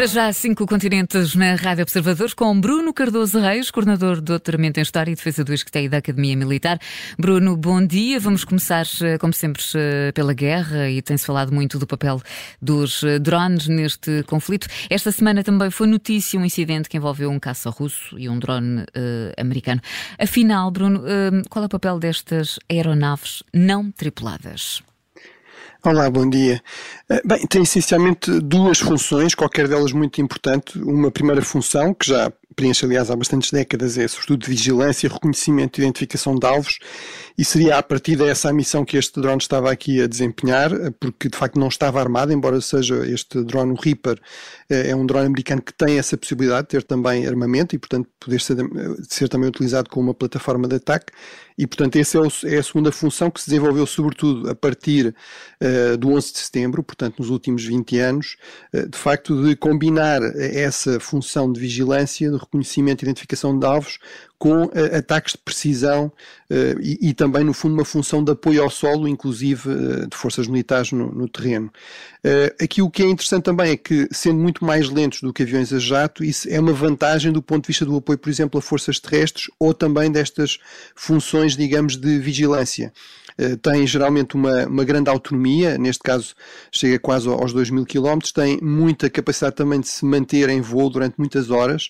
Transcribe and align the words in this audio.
Para 0.00 0.06
já, 0.06 0.32
cinco 0.32 0.66
continentes 0.66 1.34
na 1.34 1.56
Rádio 1.56 1.82
Observadores, 1.82 2.32
com 2.32 2.58
Bruno 2.58 2.90
Cardoso 2.90 3.38
Reis, 3.38 3.70
coordenador 3.70 4.16
de 4.16 4.22
doutoramento 4.22 4.80
em 4.80 4.82
História 4.82 5.12
e 5.12 5.14
Defesa 5.14 5.44
do 5.44 5.52
Esqueteio 5.52 5.90
da 5.90 5.98
Academia 5.98 6.34
Militar. 6.34 6.78
Bruno, 7.18 7.54
bom 7.54 7.84
dia. 7.84 8.18
Vamos 8.18 8.42
começar, 8.42 8.86
eh, 9.02 9.18
como 9.18 9.34
sempre, 9.34 9.62
eh, 9.74 10.10
pela 10.12 10.32
guerra 10.32 10.88
e 10.88 11.02
tem-se 11.02 11.26
falado 11.26 11.52
muito 11.52 11.78
do 11.78 11.86
papel 11.86 12.18
dos 12.62 13.02
eh, 13.02 13.18
drones 13.18 13.68
neste 13.68 14.22
conflito. 14.22 14.68
Esta 14.88 15.12
semana 15.12 15.44
também 15.44 15.70
foi 15.70 15.86
notícia 15.86 16.40
um 16.40 16.46
incidente 16.46 16.88
que 16.88 16.96
envolveu 16.96 17.30
um 17.30 17.38
caça 17.38 17.68
russo 17.68 18.18
e 18.18 18.26
um 18.26 18.38
drone 18.38 18.80
uh, 18.80 18.86
americano. 19.38 19.82
Afinal, 20.18 20.70
Bruno, 20.70 21.00
uh, 21.00 21.42
qual 21.50 21.64
é 21.64 21.66
o 21.66 21.68
papel 21.68 21.98
destas 21.98 22.58
aeronaves 22.70 23.42
não 23.52 23.92
tripuladas? 23.92 24.82
Olá, 25.82 26.10
bom 26.10 26.28
dia. 26.28 26.62
Eh, 27.08 27.22
bem, 27.24 27.46
tem 27.46 27.62
essencialmente 27.62 28.30
duas 28.40 28.78
funções, 28.78 29.34
qualquer 29.34 29.66
delas 29.66 29.92
muito 29.92 30.20
importante. 30.20 30.78
Uma 30.78 31.10
primeira 31.10 31.42
função, 31.42 31.94
que 31.94 32.06
já 32.06 32.30
preenche, 32.60 32.84
aliás, 32.84 33.10
há 33.10 33.16
bastantes 33.16 33.50
décadas, 33.50 33.96
é 33.96 34.06
sobretudo 34.06 34.42
de 34.42 34.50
vigilância, 34.50 35.08
reconhecimento 35.08 35.80
e 35.80 35.82
identificação 35.82 36.34
de 36.34 36.46
alvos, 36.46 36.78
e 37.38 37.42
seria 37.42 37.78
a 37.78 37.82
partir 37.82 38.16
dessa 38.16 38.50
a 38.50 38.52
missão 38.52 38.84
que 38.84 38.98
este 38.98 39.18
drone 39.18 39.38
estava 39.40 39.70
aqui 39.70 40.02
a 40.02 40.06
desempenhar, 40.06 40.70
porque 41.00 41.30
de 41.30 41.38
facto 41.38 41.58
não 41.58 41.68
estava 41.68 41.98
armado, 41.98 42.34
embora 42.34 42.60
seja 42.60 42.96
este 43.06 43.42
drone, 43.42 43.72
o 43.72 43.76
Reaper, 43.76 44.20
eh, 44.68 44.90
é 44.90 44.94
um 44.94 45.06
drone 45.06 45.26
americano 45.26 45.62
que 45.62 45.72
tem 45.72 45.98
essa 45.98 46.18
possibilidade 46.18 46.64
de 46.64 46.68
ter 46.68 46.82
também 46.82 47.26
armamento 47.26 47.74
e, 47.74 47.78
portanto, 47.78 48.10
poder 48.20 48.42
ser, 48.42 48.58
ser 49.08 49.28
também 49.30 49.48
utilizado 49.48 49.88
como 49.88 50.08
uma 50.08 50.14
plataforma 50.14 50.68
de 50.68 50.76
ataque, 50.76 51.14
e, 51.60 51.66
portanto, 51.66 51.96
essa 51.96 52.16
é, 52.16 52.54
é, 52.54 52.58
a 52.58 52.62
segunda 52.62 52.90
função 52.90 53.30
que 53.30 53.38
se 53.38 53.50
desenvolveu, 53.50 53.86
sobretudo, 53.86 54.48
a 54.48 54.54
partir 54.54 55.14
uh, 55.62 55.96
do 55.98 56.08
11 56.08 56.32
de 56.32 56.38
setembro, 56.38 56.82
portanto, 56.82 57.18
nos 57.18 57.28
últimos 57.28 57.62
20 57.62 57.98
anos, 57.98 58.36
uh, 58.72 58.88
de 58.88 58.96
facto, 58.96 59.44
de 59.44 59.54
combinar 59.56 60.22
essa 60.38 60.98
função 60.98 61.52
de 61.52 61.60
vigilância, 61.60 62.30
de 62.30 62.38
reconhecimento 62.50 63.02
e 63.02 63.04
identificação 63.04 63.56
de 63.56 63.64
alvos 63.64 63.98
com 64.40 64.64
uh, 64.64 64.96
ataques 64.96 65.34
de 65.34 65.38
precisão 65.38 66.06
uh, 66.50 66.80
e, 66.80 67.10
e, 67.10 67.14
também, 67.14 67.44
no 67.44 67.52
fundo, 67.52 67.74
uma 67.74 67.84
função 67.84 68.24
de 68.24 68.32
apoio 68.32 68.62
ao 68.62 68.70
solo, 68.70 69.06
inclusive 69.06 69.68
uh, 69.68 70.06
de 70.08 70.16
forças 70.16 70.46
militares 70.46 70.92
no, 70.92 71.12
no 71.12 71.28
terreno. 71.28 71.70
aqui 72.58 72.80
o 72.80 72.88
que 72.88 73.02
é 73.02 73.06
interessante 73.06 73.42
também 73.42 73.72
é 73.72 73.76
que, 73.76 74.08
sendo 74.10 74.40
muito 74.40 74.64
mais 74.64 74.88
lentos 74.88 75.20
do 75.20 75.30
que 75.30 75.42
aviões 75.42 75.74
a 75.74 75.78
jato, 75.78 76.24
isso 76.24 76.48
é 76.48 76.58
uma 76.58 76.72
vantagem 76.72 77.30
do 77.30 77.42
ponto 77.42 77.64
de 77.64 77.68
vista 77.68 77.84
do 77.84 77.94
apoio, 77.94 78.18
por 78.18 78.30
exemplo, 78.30 78.58
a 78.58 78.62
forças 78.62 78.98
terrestres 78.98 79.50
ou 79.58 79.74
também 79.74 80.10
destas 80.10 80.58
funções, 80.94 81.54
digamos, 81.54 81.98
de 81.98 82.18
vigilância. 82.18 82.92
Tem 83.62 83.86
geralmente 83.86 84.34
uma, 84.34 84.66
uma 84.66 84.84
grande 84.84 85.08
autonomia, 85.08 85.78
neste 85.78 86.02
caso 86.02 86.34
chega 86.70 86.98
quase 86.98 87.26
aos 87.26 87.54
2 87.54 87.70
mil 87.70 87.86
km, 87.86 88.18
tem 88.34 88.58
muita 88.60 89.08
capacidade 89.08 89.56
também 89.56 89.80
de 89.80 89.88
se 89.88 90.04
manter 90.04 90.50
em 90.50 90.60
voo 90.60 90.90
durante 90.90 91.14
muitas 91.16 91.50
horas, 91.50 91.88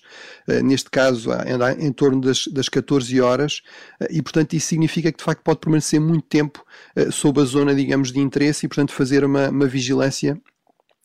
neste 0.63 0.89
caso 0.89 1.29
em 1.77 1.91
torno 1.91 2.21
das, 2.21 2.40
das 2.47 2.69
14 2.69 3.19
horas, 3.21 3.61
eh, 3.99 4.07
e 4.11 4.21
portanto 4.21 4.53
isso 4.53 4.67
significa 4.67 5.11
que 5.11 5.17
de 5.17 5.23
facto 5.23 5.43
pode 5.43 5.59
permanecer 5.59 5.99
muito 5.99 6.23
tempo 6.23 6.65
sob 7.11 7.39
a 7.41 7.45
zona, 7.45 7.73
digamos, 7.73 8.11
de 8.11 8.19
interesse 8.19 8.65
e 8.65 8.69
portanto 8.69 8.91
fazer 8.91 9.23
uma, 9.23 9.49
uma 9.49 9.67
vigilância 9.67 10.39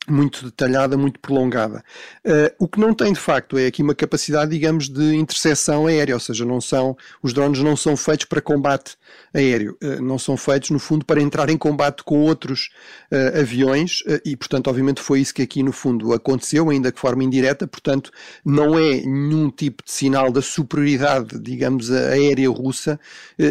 muito 0.08 0.44
detalhada, 0.44 0.96
muito 0.96 1.18
prolongada. 1.20 1.82
Uh, 2.24 2.54
o 2.58 2.68
que 2.68 2.78
não 2.78 2.94
tem 2.94 3.12
de 3.12 3.20
facto 3.20 3.58
é 3.58 3.66
aqui 3.66 3.82
uma 3.82 3.94
capacidade, 3.94 4.50
digamos, 4.50 4.88
de 4.88 5.14
interseção 5.16 5.86
aérea, 5.86 6.14
ou 6.14 6.20
seja, 6.20 6.44
não 6.44 6.60
são, 6.60 6.96
os 7.22 7.32
drones 7.32 7.60
não 7.60 7.76
são 7.76 7.96
feitos 7.96 8.26
para 8.26 8.40
combate 8.40 8.96
aéreo, 9.34 9.76
uh, 9.82 10.02
não 10.02 10.18
são 10.18 10.36
feitos, 10.36 10.70
no 10.70 10.78
fundo, 10.78 11.04
para 11.04 11.20
entrar 11.20 11.50
em 11.50 11.58
combate 11.58 12.02
com 12.04 12.20
outros 12.20 12.70
uh, 13.10 13.40
aviões 13.40 14.02
e, 14.24 14.36
portanto, 14.36 14.68
obviamente 14.68 15.00
foi 15.00 15.20
isso 15.20 15.34
que 15.34 15.42
aqui, 15.42 15.62
no 15.62 15.72
fundo, 15.72 16.12
aconteceu, 16.12 16.70
ainda 16.70 16.92
de 16.92 17.00
forma 17.00 17.24
indireta, 17.24 17.66
portanto, 17.66 18.10
não 18.44 18.78
é 18.78 19.00
nenhum 19.00 19.50
tipo 19.50 19.84
de 19.84 19.90
sinal 19.90 20.30
da 20.30 20.42
superioridade, 20.42 21.38
digamos, 21.38 21.90
aérea 21.90 22.48
russa 22.50 22.98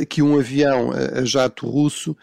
que 0.09 0.21
um 0.21 0.37
avião 0.39 0.91
a 0.91 1.23
jato 1.25 1.67
russo 1.67 2.15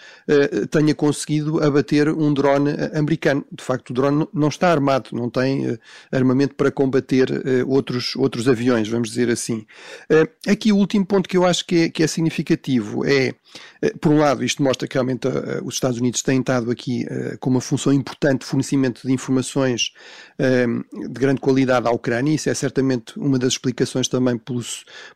tenha 0.71 0.95
conseguido 0.95 1.63
abater 1.63 2.09
um 2.09 2.33
drone 2.33 2.71
americano. 2.95 3.45
De 3.51 3.63
facto, 3.63 3.91
o 3.91 3.95
drone 3.95 4.22
não 4.33 4.49
está 4.49 4.71
armado, 4.71 5.11
não 5.13 5.31
tem 5.31 5.71
uh, 5.71 5.79
armamento 6.11 6.55
para 6.55 6.71
combater 6.71 7.31
uh, 7.31 7.69
outros, 7.69 8.15
outros 8.17 8.49
aviões, 8.49 8.89
vamos 8.89 9.09
dizer 9.09 9.31
assim. 9.31 9.67
Uh, 10.11 10.51
aqui 10.51 10.73
o 10.73 10.77
último 10.77 11.05
ponto 11.07 11.29
que 11.29 11.37
eu 11.37 11.45
acho 11.45 11.67
que 11.67 11.77
é, 11.77 11.89
que 11.89 12.03
é 12.03 12.07
significativo 12.07 13.05
é 13.05 13.35
eh, 13.83 13.93
por 14.01 14.13
um 14.13 14.19
lado, 14.19 14.45
isto 14.45 14.63
mostra 14.63 14.89
que 14.89 14.95
realmente 14.95 15.29
os 15.65 15.75
Estados 15.75 15.99
Unidos 15.99 16.23
têm 16.23 16.41
estado 16.41 16.71
aqui 16.71 17.05
com 17.39 17.51
uma 17.51 17.61
função 17.61 17.93
importante 17.93 18.41
de 18.41 18.47
fornecimento 18.47 19.07
de 19.07 19.13
informações 19.13 19.93
de 20.39 21.21
grande 21.21 21.41
qualidade 21.41 21.87
à 21.87 21.91
Ucrânia, 21.91 22.35
isso 22.35 22.49
é 22.49 22.55
certamente 22.55 23.19
uma 23.19 23.39
das 23.39 23.53
explicações 23.53 24.09
também 24.09 24.39
pelo, 24.39 24.63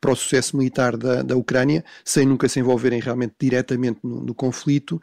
para 0.00 0.12
o 0.12 0.16
sucesso 0.16 0.56
militar 0.56 0.96
da, 0.96 1.22
da 1.22 1.36
Ucrânia, 1.36 1.84
sem 2.04 2.26
nunca 2.26 2.48
se 2.48 2.60
envolverem 2.60 3.00
realmente 3.00 3.34
diretamente 3.40 4.00
no, 4.02 4.22
no 4.22 4.34
conflito. 4.34 5.00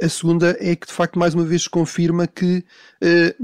A 0.00 0.08
segunda 0.08 0.56
é 0.60 0.76
que, 0.76 0.86
de 0.86 0.92
facto, 0.92 1.18
mais 1.18 1.34
uma 1.34 1.44
vez 1.44 1.62
se 1.62 1.70
confirma 1.70 2.26
que 2.26 2.64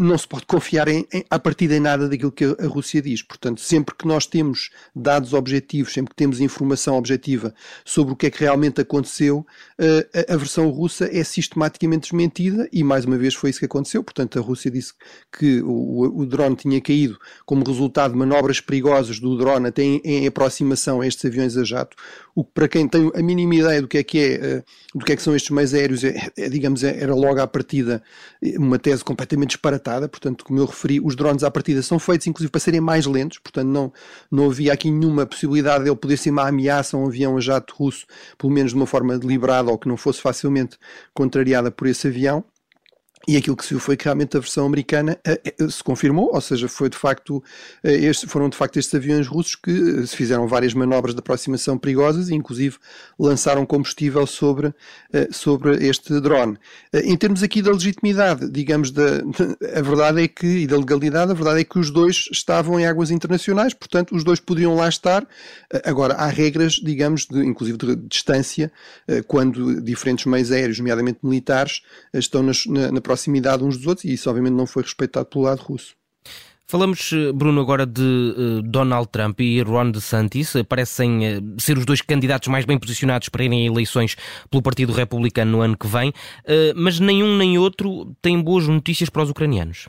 não 0.03 0.19
se 0.19 0.27
pode 0.27 0.47
confiar 0.47 0.89
em, 0.89 1.07
em, 1.13 1.25
a 1.31 1.39
partir 1.39 1.69
de 1.69 1.79
nada 1.81 2.09
daquilo 2.09 2.33
que 2.33 2.45
a 2.45 2.67
Rússia 2.67 3.01
diz. 3.01 3.23
Portanto, 3.23 3.61
sempre 3.61 3.95
que 3.95 4.07
nós 4.07 4.27
temos 4.27 4.71
dados 4.95 5.33
objetivos, 5.33 5.93
sempre 5.93 6.11
que 6.11 6.17
temos 6.17 6.41
informação 6.41 6.97
objetiva 6.97 7.55
sobre 7.85 8.13
o 8.13 8.17
que 8.17 8.27
é 8.27 8.31
que 8.31 8.41
realmente 8.41 8.81
aconteceu, 8.81 9.47
a, 9.79 10.35
a 10.35 10.37
versão 10.37 10.69
russa 10.71 11.09
é 11.13 11.23
sistematicamente 11.25 12.11
desmentida 12.11 12.69
e 12.73 12.83
mais 12.83 13.05
uma 13.05 13.17
vez 13.17 13.35
foi 13.35 13.51
isso 13.51 13.59
que 13.59 13.67
aconteceu. 13.67 14.03
Portanto, 14.03 14.39
a 14.39 14.43
Rússia 14.43 14.71
disse 14.71 14.93
que 15.37 15.61
o, 15.63 16.21
o 16.21 16.27
drone 16.27 16.57
tinha 16.57 16.81
caído 16.81 17.19
como 17.45 17.65
resultado 17.65 18.13
de 18.13 18.19
manobras 18.19 18.61
perigosas 18.61 19.19
do 19.19 19.37
drone 19.37 19.69
até 19.69 19.83
em, 19.83 20.01
em, 20.05 20.27
aproximação 20.27 21.01
a 21.01 21.07
estes 21.07 21.25
aviões 21.25 21.57
a 21.57 21.65
jato, 21.65 21.97
o 22.35 22.45
que 22.45 22.51
para 22.53 22.69
quem 22.69 22.89
tem 22.89 23.11
a 23.15 23.23
mínima 23.23 23.55
ideia 23.55 23.83
do 23.83 23.89
que 23.89 23.99
é 23.99 24.03
que 24.03 24.19
é, 24.19 24.33
eh, 24.35 24.63
do 24.95 25.05
que 25.05 25.13
é 25.13 25.17
que 25.17 25.23
são 25.23 25.37
estes 25.37 25.51
meios 25.51 25.75
aéreos, 25.75 26.05
é, 26.05 26.31
é, 26.37 26.49
digamos, 26.49 26.83
é, 26.83 26.99
era 26.99 27.15
logo 27.15 27.41
à 27.41 27.47
partida 27.47 28.03
uma 28.57 28.79
tese 28.79 29.05
completamente 29.05 29.51
disparatada. 29.51 29.92
Portanto, 30.01 30.45
como 30.45 30.59
eu 30.59 30.67
referi, 30.67 31.01
os 31.01 31.15
drones 31.15 31.43
à 31.43 31.51
partida 31.51 31.83
são 31.83 31.99
feitos 31.99 32.27
inclusive 32.27 32.51
para 32.51 32.61
serem 32.61 32.81
mais 32.81 33.07
lentos, 33.07 33.39
portanto 33.39 33.69
não, 33.69 33.93
não 34.31 34.47
havia 34.51 34.73
aqui 34.73 34.91
nenhuma 34.91 35.27
possibilidade 35.27 35.85
de 35.85 35.91
ele 35.91 35.97
poder 35.97 36.17
ser 36.17 36.31
uma 36.31 36.49
ameaça 36.49 36.97
a 36.97 37.01
um 37.01 37.07
avião 37.07 37.37
a 37.37 37.41
jato 37.41 37.75
russo, 37.77 38.07
pelo 38.39 38.53
menos 38.53 38.73
de 38.73 38.77
uma 38.77 38.87
forma 38.87 39.19
deliberada 39.19 39.71
ou 39.71 39.79
que 39.79 39.89
não 39.89 39.97
fosse 39.97 40.21
facilmente 40.21 40.79
contrariada 41.15 41.71
por 41.71 41.87
esse 41.87 42.09
avião. 42.09 42.45
E 43.27 43.37
aquilo 43.37 43.57
que 43.57 43.65
se 43.65 43.71
viu 43.71 43.79
foi 43.79 43.97
que 43.97 44.05
realmente 44.05 44.37
a 44.37 44.41
versão 44.41 44.67
americana 44.67 45.19
uh, 45.27 45.71
se 45.71 45.83
confirmou, 45.83 46.35
ou 46.35 46.41
seja, 46.41 46.69
foi 46.69 46.89
de 46.89 46.97
facto, 46.97 47.37
uh, 47.37 47.43
este, 47.83 48.27
foram 48.27 48.49
de 48.49 48.57
facto 48.57 48.79
estes 48.79 48.95
aviões 48.95 49.29
russos 49.29 49.55
que 49.55 50.07
se 50.07 50.17
fizeram 50.17 50.47
várias 50.49 50.75
manobras 50.75 51.15
de 51.15 51.21
aproximação 51.21 51.79
perigosas 51.79 52.29
e 52.29 52.35
inclusive 52.35 52.77
lançaram 53.19 53.65
combustível 53.65 54.27
sobre, 54.27 54.75
sobre 55.31 55.87
este 55.87 56.21
drone. 56.21 56.59
em 56.93 57.17
termos 57.17 57.43
aqui 57.43 57.63
da 57.63 57.71
legitimidade, 57.71 58.51
digamos, 58.51 58.91
da, 58.91 59.23
a 59.77 59.83
verdade 59.83 60.23
é 60.23 60.29
que, 60.29 60.47
e 60.47 60.67
da 60.67 60.77
legalidade, 60.77 61.31
a 61.31 61.35
verdade 61.35 61.61
é 61.61 61.65
que 61.65 61.79
os 61.79 61.91
dois 61.91 62.29
estavam 62.33 62.79
em 62.81 62.87
águas 62.87 63.11
internacionais, 63.11 63.73
portanto 63.75 64.15
os 64.15 64.25
dois 64.25 64.41
podiam 64.41 64.75
lá 64.75 64.89
estar. 64.89 65.27
agora, 65.85 66.15
há 66.15 66.27
regras, 66.27 66.75
digamos, 66.75 67.27
de, 67.27 67.45
inclusive 67.45 67.79
de 67.79 67.97
distância, 67.97 68.73
quando 69.27 69.81
diferentes 69.81 70.27
meios 70.27 70.51
aéreos, 70.51 70.79
nomeadamente 70.79 71.21
militares, 71.23 71.83
estão 72.13 72.43
nas, 72.43 72.67
na, 72.67 72.91
na 72.91 73.01
proximidade 73.13 73.63
uns 73.63 73.77
dos 73.77 73.87
outros, 73.87 74.05
e 74.07 74.15
isso 74.15 74.29
obviamente 74.31 74.55
não 74.55 74.67
foi 74.67 74.83
respeitado 74.83 75.27
pelo 75.27 75.45
lado 75.45 75.61
russo. 75.61 75.95
Falamos, 76.67 77.13
eh, 77.13 77.33
Bruno, 77.33 77.61
agora 77.61 77.85
de 77.85 78.01
uh, 78.01 78.63
Donald 78.63 79.07
Trump 79.13 79.39
e 79.41 79.61
Ron 79.61 79.91
DeSantis. 79.91 80.55
Parecem 80.67 81.19
uh, 81.19 81.61
ser 81.61 81.77
os 81.77 81.85
dois 81.85 82.01
candidatos 82.01 82.49
mais 82.49 82.65
bem 82.65 82.79
posicionados 82.79 83.29
para 83.29 83.45
irem 83.45 83.69
a 83.69 83.71
eleições 83.71 84.17
pelo 84.51 84.63
Partido 84.63 84.91
Republicano 84.91 85.53
no 85.53 85.61
ano 85.61 85.77
que 85.77 85.87
vem, 85.87 86.15
mas 86.75 86.99
nenhum 86.99 87.37
nem 87.37 87.59
outro 87.59 88.17
tem 88.23 88.41
boas 88.41 88.67
notícias 88.67 89.11
para 89.11 89.23
os 89.23 89.29
ucranianos. 89.29 89.85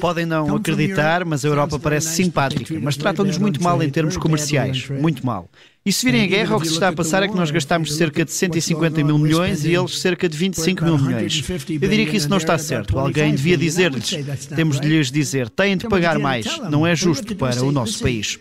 Podem 0.00 0.24
não 0.24 0.56
acreditar, 0.56 1.26
mas 1.26 1.44
a 1.44 1.48
Europa 1.48 1.78
parece 1.78 2.08
simpática, 2.14 2.74
mas 2.80 2.96
tratam-nos 2.96 3.36
muito 3.36 3.62
mal 3.62 3.82
em 3.82 3.90
termos 3.90 4.16
comerciais, 4.16 4.88
muito 4.88 5.26
mal. 5.26 5.50
E 5.86 5.92
se 5.92 6.04
virem 6.04 6.24
a 6.24 6.26
guerra, 6.26 6.56
o 6.56 6.60
que 6.60 6.66
se 6.66 6.74
está 6.74 6.88
a 6.88 6.92
passar 6.92 7.22
é 7.22 7.28
que 7.28 7.34
nós 7.34 7.50
gastamos 7.50 7.94
cerca 7.96 8.24
de 8.24 8.30
150 8.32 9.02
mil 9.02 9.18
milhões 9.18 9.64
e 9.64 9.74
eles 9.74 9.98
cerca 10.00 10.28
de 10.28 10.36
25 10.36 10.84
mil 10.84 10.98
milhões. 10.98 11.42
Eu 11.48 11.88
diria 11.88 12.06
que 12.06 12.16
isso 12.16 12.28
não 12.28 12.36
está 12.36 12.58
certo. 12.58 12.98
Alguém 12.98 13.34
devia 13.34 13.56
dizer-lhes, 13.56 14.10
temos 14.54 14.78
de 14.80 14.86
lhes 14.88 15.10
dizer, 15.10 15.48
têm 15.48 15.76
de 15.76 15.88
pagar 15.88 16.18
mais. 16.18 16.46
Não 16.70 16.86
é 16.86 16.94
justo 16.94 17.34
para 17.36 17.62
o 17.64 17.72
nosso 17.72 18.00
país. 18.00 18.38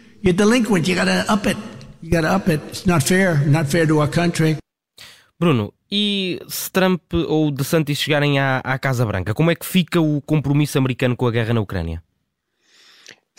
Bruno, 5.39 5.71
e 5.89 6.41
se 6.49 6.69
Trump 6.71 7.01
ou 7.13 7.51
DeSantis 7.51 7.99
chegarem 7.99 8.39
à, 8.39 8.59
à 8.63 8.77
Casa 8.77 9.05
Branca, 9.05 9.33
como 9.33 9.51
é 9.51 9.55
que 9.55 9.65
fica 9.65 10.01
o 10.01 10.19
compromisso 10.21 10.77
americano 10.77 11.15
com 11.15 11.27
a 11.27 11.31
guerra 11.31 11.53
na 11.53 11.61
Ucrânia? 11.61 12.03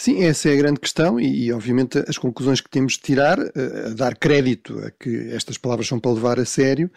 Sim, 0.01 0.23
essa 0.23 0.49
é 0.49 0.53
a 0.53 0.57
grande 0.57 0.79
questão 0.79 1.19
e, 1.19 1.47
e 1.47 1.53
obviamente, 1.53 1.99
as 2.07 2.17
conclusões 2.17 2.61
que 2.61 2.71
temos 2.71 2.93
de 2.93 3.01
tirar, 3.01 3.37
eh, 3.41 3.87
a 3.87 3.95
dar 3.95 4.17
crédito 4.17 4.79
a 4.79 4.93
que 4.93 5.33
estas 5.33 5.59
palavras 5.59 5.89
são 5.89 5.99
para 5.99 6.13
levar 6.13 6.39
a 6.39 6.45
sério, 6.45 6.89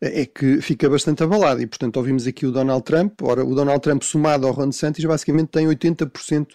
eh, 0.00 0.22
é 0.22 0.26
que 0.26 0.60
fica 0.60 0.90
bastante 0.90 1.22
abalado. 1.22 1.62
E, 1.62 1.68
portanto, 1.68 1.98
ouvimos 1.98 2.26
aqui 2.26 2.44
o 2.46 2.50
Donald 2.50 2.82
Trump. 2.82 3.22
Ora, 3.22 3.44
o 3.44 3.54
Donald 3.54 3.80
Trump, 3.80 4.02
somado 4.02 4.44
ao 4.44 4.52
Ron 4.52 4.70
DeSantis, 4.70 5.04
basicamente 5.04 5.50
tem 5.50 5.68
80% 5.68 6.48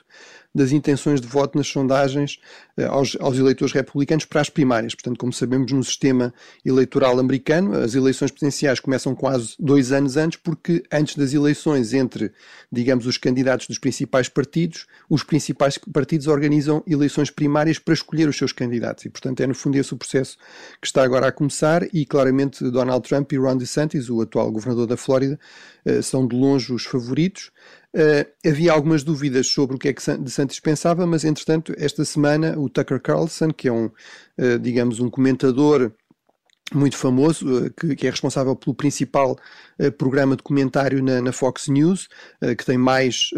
das 0.53 0.71
intenções 0.71 1.19
de 1.19 1.27
voto 1.27 1.57
nas 1.57 1.67
sondagens 1.67 2.39
eh, 2.77 2.85
aos, 2.85 3.17
aos, 3.19 3.37
eleitores 3.37 3.73
republicanos 3.73 4.25
para 4.25 4.41
as 4.41 4.49
primárias. 4.49 4.93
Portanto, 4.93 5.17
como 5.17 5.33
sabemos, 5.33 5.71
no 5.71 5.83
sistema 5.83 6.33
eleitoral 6.63 7.19
americano, 7.19 7.75
as 7.75 7.95
eleições 7.95 8.29
presidenciais 8.29 8.79
começam 8.79 9.15
quase 9.15 9.55
dois 9.59 9.91
anos 9.91 10.15
antes, 10.15 10.39
porque 10.43 10.83
antes 10.91 11.15
das 11.15 11.33
eleições 11.33 11.93
entre, 11.93 12.31
digamos, 12.71 13.07
os 13.07 13.17
candidatos 13.17 13.67
dos 13.67 13.79
principais 13.79 14.29
partidos, 14.29 14.85
os 15.09 15.23
principais 15.23 15.77
partidos 15.77 16.27
organizam 16.27 16.83
eleições 16.85 17.31
primárias 17.31 17.79
para 17.79 17.93
escolher 17.93 18.29
os 18.29 18.37
seus 18.37 18.51
candidatos. 18.51 19.05
E, 19.05 19.09
portanto, 19.09 19.41
é 19.41 19.47
no 19.47 19.55
fundo 19.55 19.75
esse 19.77 19.93
o 19.93 19.97
processo 19.97 20.37
que 20.79 20.87
está 20.87 21.03
agora 21.03 21.27
a 21.27 21.31
começar 21.31 21.87
e, 21.93 22.05
claramente, 22.05 22.69
Donald 22.69 23.07
Trump 23.07 23.31
e 23.31 23.37
Ron 23.37 23.57
DeSantis, 23.57 24.09
o 24.09 24.21
atual 24.21 24.51
governador 24.51 24.85
da 24.85 24.97
Flórida, 24.97 25.39
eh, 25.85 26.01
são 26.01 26.27
de 26.27 26.35
longe 26.35 26.71
os 26.71 26.85
favoritos. 26.85 27.51
Uh, 27.95 28.25
havia 28.49 28.71
algumas 28.71 29.03
dúvidas 29.03 29.45
sobre 29.45 29.75
o 29.75 29.79
que 29.79 29.87
é 29.87 29.93
que 29.93 30.01
De 30.17 30.31
Santos 30.31 30.59
pensava, 30.59 31.05
mas 31.05 31.23
entretanto, 31.23 31.75
esta 31.77 32.03
semana, 32.03 32.57
o 32.57 32.67
Tucker 32.67 32.99
Carlson, 32.99 33.51
que 33.51 33.67
é 33.67 33.71
um, 33.71 33.85
uh, 33.85 34.57
digamos, 34.59 34.99
um 34.99 35.11
comentador 35.11 35.91
muito 36.73 36.97
famoso, 36.97 37.67
uh, 37.67 37.95
que, 37.95 38.07
é 38.07 38.09
responsável 38.09 38.55
pelo 38.55 38.73
principal 38.73 39.37
programa 39.99 40.35
de 40.35 40.41
comentário 40.41 41.03
na, 41.03 41.31
Fox 41.31 41.67
News, 41.67 42.07
que 42.57 42.65
tem 42.65 42.77
mais, 42.77 43.31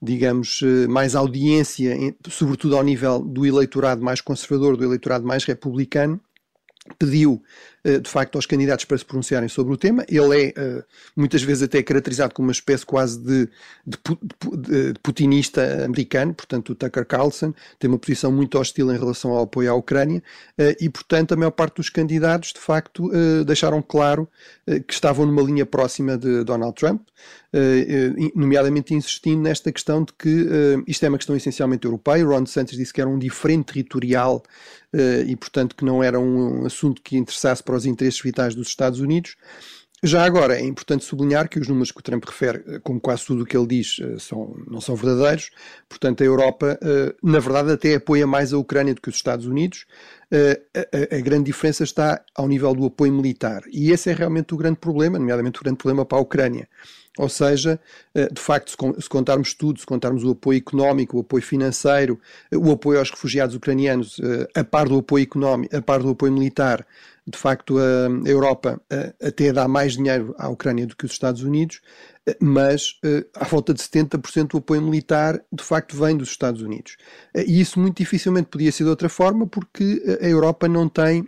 digamos, 0.00 0.60
mais 0.88 1.14
audiência, 1.14 1.96
sobretudo 2.28 2.76
ao 2.76 2.82
nível 2.82 3.20
do 3.20 3.44
eleitorado 3.44 4.02
mais 4.02 4.20
conservador, 4.20 4.76
do 4.76 4.84
eleitorado 4.84 5.26
mais 5.26 5.44
republicano, 5.44 6.20
pediu 6.98 7.42
eh, 7.84 7.98
de 7.98 8.08
facto 8.08 8.36
aos 8.36 8.46
candidatos 8.46 8.84
para 8.84 8.98
se 8.98 9.04
pronunciarem 9.04 9.48
sobre 9.48 9.72
o 9.72 9.76
tema. 9.76 10.04
Ele 10.08 10.40
é 10.40 10.54
eh, 10.56 10.84
muitas 11.16 11.42
vezes 11.42 11.62
até 11.62 11.82
caracterizado 11.82 12.34
como 12.34 12.48
uma 12.48 12.52
espécie 12.52 12.84
quase 12.84 13.20
de, 13.20 13.48
de, 13.86 13.98
de, 14.52 14.92
de 14.92 15.00
putinista 15.00 15.84
americano, 15.84 16.34
portanto 16.34 16.70
o 16.70 16.74
Tucker 16.74 17.06
Carlson 17.06 17.54
tem 17.78 17.88
uma 17.88 17.98
posição 17.98 18.32
muito 18.32 18.58
hostil 18.58 18.92
em 18.92 18.98
relação 18.98 19.32
ao 19.32 19.44
apoio 19.44 19.70
à 19.70 19.74
Ucrânia 19.74 20.22
eh, 20.58 20.76
e 20.80 20.88
portanto 20.88 21.32
a 21.32 21.36
maior 21.36 21.52
parte 21.52 21.76
dos 21.76 21.88
candidatos 21.88 22.52
de 22.52 22.60
facto 22.60 23.10
deixaram 23.46 23.82
claro 23.82 24.28
que 24.86 24.92
estavam 24.92 25.26
numa 25.26 25.42
linha 25.42 25.66
próxima 25.66 26.16
de 26.16 26.44
Donald 26.44 26.74
Trump, 26.74 27.02
nomeadamente 28.34 28.94
insistindo 28.94 29.42
nesta 29.42 29.70
questão 29.72 30.04
de 30.04 30.12
que 30.12 30.48
isto 30.86 31.04
é 31.04 31.08
uma 31.08 31.18
questão 31.18 31.36
essencialmente 31.36 31.84
europeia. 31.84 32.24
Ron 32.24 32.42
DeSantis 32.42 32.76
disse 32.76 32.92
que 32.92 33.00
era 33.00 33.10
um 33.10 33.18
diferente 33.18 33.72
territorial 33.72 34.42
e 35.26 35.34
portanto 35.36 35.74
que 35.74 35.84
não 35.84 36.02
era 36.02 36.20
um 36.20 36.66
assunto 36.66 37.00
que 37.02 37.16
interessasse 37.16 37.62
para 37.62 37.76
os 37.76 37.86
interesses 37.86 38.20
vitais 38.20 38.54
dos 38.54 38.68
Estados 38.68 39.00
Unidos. 39.00 39.36
Já 40.04 40.24
agora, 40.24 40.58
é 40.58 40.64
importante 40.64 41.04
sublinhar 41.04 41.48
que 41.48 41.60
os 41.60 41.68
números 41.68 41.92
que 41.92 42.00
o 42.00 42.02
Trump 42.02 42.24
refere, 42.24 42.64
eh, 42.66 42.80
como 42.82 43.00
quase 43.00 43.24
tudo 43.24 43.44
o 43.44 43.46
que 43.46 43.56
ele 43.56 43.68
diz, 43.68 43.98
eh, 44.00 44.18
são, 44.18 44.56
não 44.68 44.80
são 44.80 44.96
verdadeiros. 44.96 45.50
Portanto, 45.88 46.22
a 46.22 46.26
Europa, 46.26 46.76
eh, 46.82 47.14
na 47.22 47.38
verdade, 47.38 47.70
até 47.70 47.94
apoia 47.94 48.26
mais 48.26 48.52
a 48.52 48.58
Ucrânia 48.58 48.94
do 48.94 49.00
que 49.00 49.08
os 49.08 49.14
Estados 49.14 49.46
Unidos. 49.46 49.86
A, 50.32 51.14
a, 51.14 51.18
a, 51.18 51.20
grande 51.20 51.44
diferença 51.44 51.84
está 51.84 52.20
ao 52.34 52.48
nível 52.48 52.74
do 52.74 52.86
apoio 52.86 53.12
militar. 53.12 53.62
E 53.70 53.92
esse 53.92 54.10
é 54.10 54.12
realmente 54.12 54.52
o 54.52 54.56
grande 54.56 54.78
problema, 54.78 55.20
nomeadamente 55.20 55.60
o 55.60 55.62
grande 55.62 55.78
problema 55.78 56.04
para 56.04 56.18
a 56.18 56.20
Ucrânia. 56.20 56.68
Ou 57.18 57.28
seja, 57.28 57.78
de 58.14 58.40
facto, 58.40 58.70
se 58.70 59.08
contarmos 59.08 59.52
tudo, 59.52 59.78
se 59.78 59.84
contarmos 59.84 60.24
o 60.24 60.30
apoio 60.30 60.58
económico, 60.58 61.18
o 61.18 61.20
apoio 61.20 61.42
financeiro, 61.42 62.18
o 62.50 62.72
apoio 62.72 62.98
aos 62.98 63.10
refugiados 63.10 63.54
ucranianos, 63.54 64.18
a 64.54 64.64
par 64.64 64.88
do 64.88 64.98
apoio 64.98 65.22
económico, 65.22 65.76
a 65.76 65.82
par 65.82 66.02
do 66.02 66.08
apoio 66.08 66.32
militar, 66.32 66.86
de 67.26 67.36
facto 67.36 67.76
a 67.78 68.28
Europa 68.28 68.80
até 69.22 69.52
dá 69.52 69.68
mais 69.68 69.92
dinheiro 69.92 70.34
à 70.38 70.48
Ucrânia 70.48 70.86
do 70.86 70.96
que 70.96 71.04
os 71.04 71.12
Estados 71.12 71.42
Unidos, 71.42 71.82
mas 72.40 72.98
à 73.36 73.44
volta 73.44 73.74
de 73.74 73.82
70% 73.82 74.48
do 74.48 74.58
apoio 74.58 74.80
militar 74.80 75.38
de 75.52 75.62
facto 75.62 75.94
vem 75.94 76.16
dos 76.16 76.30
Estados 76.30 76.62
Unidos. 76.62 76.96
E 77.34 77.60
isso 77.60 77.78
muito 77.78 77.98
dificilmente 77.98 78.48
podia 78.48 78.72
ser 78.72 78.84
de 78.84 78.90
outra 78.90 79.10
forma 79.10 79.46
porque 79.46 80.18
a 80.18 80.26
Europa 80.26 80.66
não 80.66 80.88
tem 80.88 81.26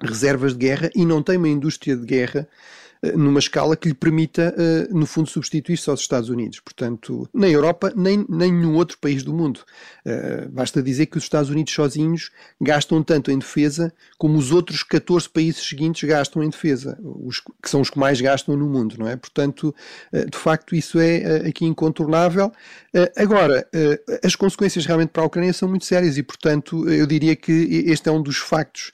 reservas 0.00 0.52
de 0.52 0.58
guerra 0.58 0.90
e 0.94 1.04
não 1.04 1.22
tem 1.22 1.36
uma 1.36 1.48
indústria 1.48 1.96
de 1.96 2.04
guerra 2.04 2.40
eh, 2.40 2.91
numa 3.02 3.40
escala 3.40 3.76
que 3.76 3.88
lhe 3.88 3.94
permita, 3.94 4.54
eh, 4.56 4.88
no 4.90 5.06
fundo, 5.06 5.28
substituir-se 5.28 5.90
aos 5.90 6.00
Estados 6.00 6.28
Unidos. 6.28 6.60
Portanto, 6.60 7.28
na 7.34 7.48
Europa, 7.48 7.92
nem, 7.96 8.24
nem 8.28 8.52
nenhum 8.52 8.76
outro 8.76 8.96
país 8.98 9.24
do 9.24 9.34
mundo. 9.34 9.60
Eh, 10.04 10.46
basta 10.48 10.80
dizer 10.80 11.06
que 11.06 11.18
os 11.18 11.24
Estados 11.24 11.50
Unidos 11.50 11.74
sozinhos 11.74 12.30
gastam 12.60 13.02
tanto 13.02 13.32
em 13.32 13.38
defesa 13.38 13.92
como 14.16 14.38
os 14.38 14.52
outros 14.52 14.84
14 14.84 15.28
países 15.28 15.66
seguintes 15.66 16.08
gastam 16.08 16.44
em 16.44 16.48
defesa, 16.48 16.96
os, 17.02 17.40
que 17.40 17.68
são 17.68 17.80
os 17.80 17.90
que 17.90 17.98
mais 17.98 18.20
gastam 18.20 18.56
no 18.56 18.68
mundo, 18.68 18.94
não 18.96 19.08
é? 19.08 19.16
Portanto, 19.16 19.74
de 20.12 20.38
facto, 20.38 20.76
isso 20.76 21.00
é 21.00 21.48
aqui 21.48 21.64
incontornável. 21.64 22.52
Agora, 23.16 23.66
as 24.24 24.36
consequências 24.36 24.86
realmente 24.86 25.10
para 25.10 25.22
a 25.22 25.26
Ucrânia 25.26 25.52
são 25.52 25.68
muito 25.68 25.84
sérias 25.84 26.16
e, 26.16 26.22
portanto, 26.22 26.88
eu 26.88 27.06
diria 27.06 27.34
que 27.34 27.84
este 27.86 28.08
é 28.08 28.12
um 28.12 28.22
dos 28.22 28.36
factos 28.36 28.92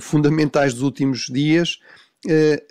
fundamentais 0.00 0.74
dos 0.74 0.82
últimos 0.82 1.26
dias 1.26 1.78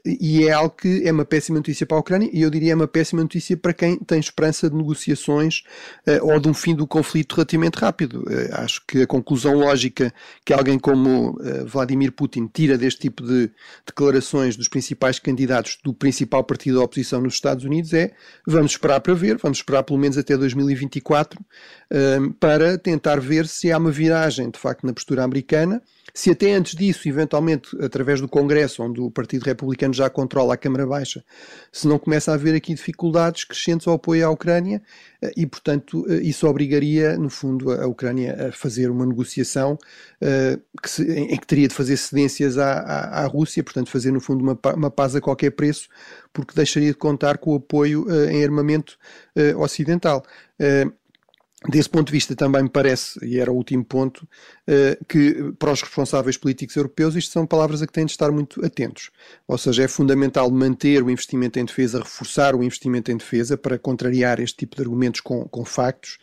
e 0.06 0.46
é 0.46 0.52
algo 0.52 0.76
que 0.76 1.08
é 1.08 1.12
uma 1.12 1.26
péssima 1.26 1.58
notícia 1.58 1.84
para 1.84 1.98
a 1.98 2.00
Ucrânia 2.00 2.30
e 2.32 2.42
eu 2.42 2.52
diria 2.52 2.74
é 2.74 2.76
uma 2.76 2.88
péssima 2.88 3.24
notícia 3.24 3.58
para 3.58 3.74
quem 3.74 3.98
tem 3.98 4.20
esperança 4.20 4.70
de 4.70 4.76
negociações 4.76 5.64
uh, 6.08 6.32
ou 6.32 6.40
de 6.40 6.48
um 6.48 6.54
fim 6.54 6.76
do 6.76 6.86
conflito 6.86 7.34
relativamente 7.34 7.76
rápido. 7.80 8.22
Uh, 8.28 8.54
acho 8.54 8.86
que 8.86 9.02
a 9.02 9.08
conclusão 9.08 9.56
lógica 9.56 10.14
que 10.46 10.54
alguém 10.54 10.78
como 10.78 11.36
Vladimir 11.66 12.12
Putin 12.12 12.48
tira 12.52 12.78
deste 12.78 13.02
tipo 13.02 13.26
de 13.26 13.50
declarações 13.86 14.56
dos 14.56 14.68
principais 14.68 15.18
candidatos 15.18 15.80
do 15.84 15.94
principal 15.94 16.44
partido 16.44 16.78
da 16.78 16.84
oposição 16.84 17.20
nos 17.20 17.34
Estados 17.34 17.66
Unidos 17.66 17.92
é 17.94 18.12
vamos 18.46 18.72
esperar 18.72 19.00
para 19.00 19.14
ver, 19.16 19.38
vamos 19.38 19.60
esperar 19.60 19.84
pelo 19.84 19.98
menos 19.98 20.18
até 20.18 20.38
2024 20.38 21.40
para 22.40 22.78
tentar 22.78 23.20
ver 23.20 23.48
se 23.48 23.72
há 23.72 23.78
uma 23.78 23.92
viragem 23.92 24.50
de 24.50 24.60
facto 24.60 24.86
na 24.86 24.94
postura 24.94 25.24
americana 25.24 25.82
se 26.14 26.32
até 26.32 26.54
antes 26.54 26.76
disso, 26.76 27.08
eventualmente, 27.08 27.70
através 27.82 28.22
do 28.22 28.28
Congresso, 28.28 28.84
onde 28.84 29.00
o 29.00 29.12
Partido 29.12 29.44
Republicano 29.44 29.94
já 29.94 30.10
controla 30.10 30.54
a 30.54 30.58
Câmara 30.58 30.86
Baixa, 30.86 31.24
se 31.72 31.88
não 31.88 32.00
começa 32.00 32.32
a 32.32 32.36
haver 32.36 32.56
aqui 32.56 32.74
dificuldades 32.74 33.44
crescentes 33.44 33.88
ao 33.88 33.96
apoio 33.96 34.26
à 34.26 34.30
Ucrânia, 34.30 34.82
eh, 35.22 35.32
e, 35.38 35.46
portanto, 35.46 36.06
eh, 36.10 36.16
isso 36.22 36.48
obrigaria, 36.48 37.18
no 37.18 37.30
fundo, 37.30 37.72
a 37.72 37.88
Ucrânia 37.88 38.50
a 38.50 38.52
fazer 38.52 38.90
uma 38.90 39.06
negociação 39.06 39.74
uh, 39.74 40.62
que 40.82 40.90
se, 40.90 41.04
em 41.04 41.38
que 41.38 41.48
teria 41.48 41.68
de 41.68 41.74
fazer 41.74 41.98
cedências 41.98 42.58
à, 42.58 42.80
à, 42.80 43.24
à, 43.24 43.26
Rússia, 43.26 43.64
portanto, 43.64 43.90
fazer, 43.90 44.12
no 44.12 44.22
fundo, 44.22 44.44
uma, 44.44 44.60
uma 44.76 44.92
paz 44.92 45.16
a 45.16 45.22
qualquer 45.22 45.52
preço, 45.52 45.90
porque 46.34 46.54
deixaria 46.56 46.90
de 46.90 46.98
contar 46.98 47.38
com 47.38 47.54
o 47.54 47.56
apoio 47.56 48.06
uh, 48.08 48.30
em 48.30 48.44
armamento 48.44 48.98
uh, 49.36 49.60
ocidental. 49.62 50.24
Desse 51.68 51.90
ponto 51.90 52.08
de 52.08 52.14
vista, 52.14 52.34
também 52.38 52.64
me 52.64 52.70
parece, 52.70 53.20
e 53.22 53.38
era 53.38 53.52
o 53.52 53.56
último 53.56 53.84
ponto, 53.84 54.26
eh, 54.66 54.98
que 55.10 55.52
para 55.60 55.74
os 55.74 55.82
responsáveis 55.82 56.38
políticos 56.38 56.74
europeus 56.78 57.18
isto 57.18 57.34
são 57.34 57.46
palavras 57.46 57.82
a 57.82 57.88
que 57.88 57.92
têm 57.92 58.06
de 58.06 58.12
estar 58.12 58.32
muito 58.32 58.66
atentos. 58.66 59.12
Ou 59.46 59.58
seja, 59.58 59.84
é 59.84 59.88
fundamental 59.90 60.50
manter 60.50 61.04
o 61.04 61.10
investimento 61.10 61.60
em 61.60 61.66
defesa, 61.66 62.00
reforçar 62.00 62.56
o 62.56 62.64
investimento 62.64 63.12
em 63.12 63.18
defesa 63.18 63.58
para 63.58 63.78
contrariar 63.78 64.40
este 64.40 64.60
tipo 64.60 64.78
de 64.78 64.84
argumentos 64.84 65.20
com, 65.20 65.44
com 65.50 65.66
factos. 65.66 66.18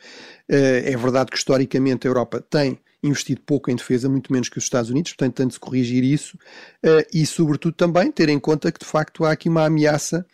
Eh, 0.49 0.90
é 0.90 0.97
verdade 0.97 1.31
que 1.31 1.37
historicamente 1.37 2.07
a 2.07 2.11
Europa 2.11 2.43
tem 2.49 2.81
investido 3.02 3.43
pouco 3.43 3.71
em 3.71 3.76
defesa, 3.76 4.09
muito 4.09 4.33
menos 4.33 4.49
que 4.49 4.57
os 4.57 4.64
Estados 4.64 4.90
Unidos, 4.90 5.12
portanto, 5.12 5.35
tem 5.35 5.47
de 5.47 5.52
se 5.52 5.61
corrigir 5.61 6.02
isso 6.02 6.38
eh, 6.83 7.07
e, 7.12 7.26
sobretudo, 7.26 7.75
também 7.75 8.11
ter 8.11 8.31
em 8.31 8.38
conta 8.38 8.73
que 8.73 8.81
de 8.81 8.87
facto 8.87 9.23
há 9.23 9.33
aqui 9.33 9.50
uma 9.50 9.66
ameaça 9.66 10.26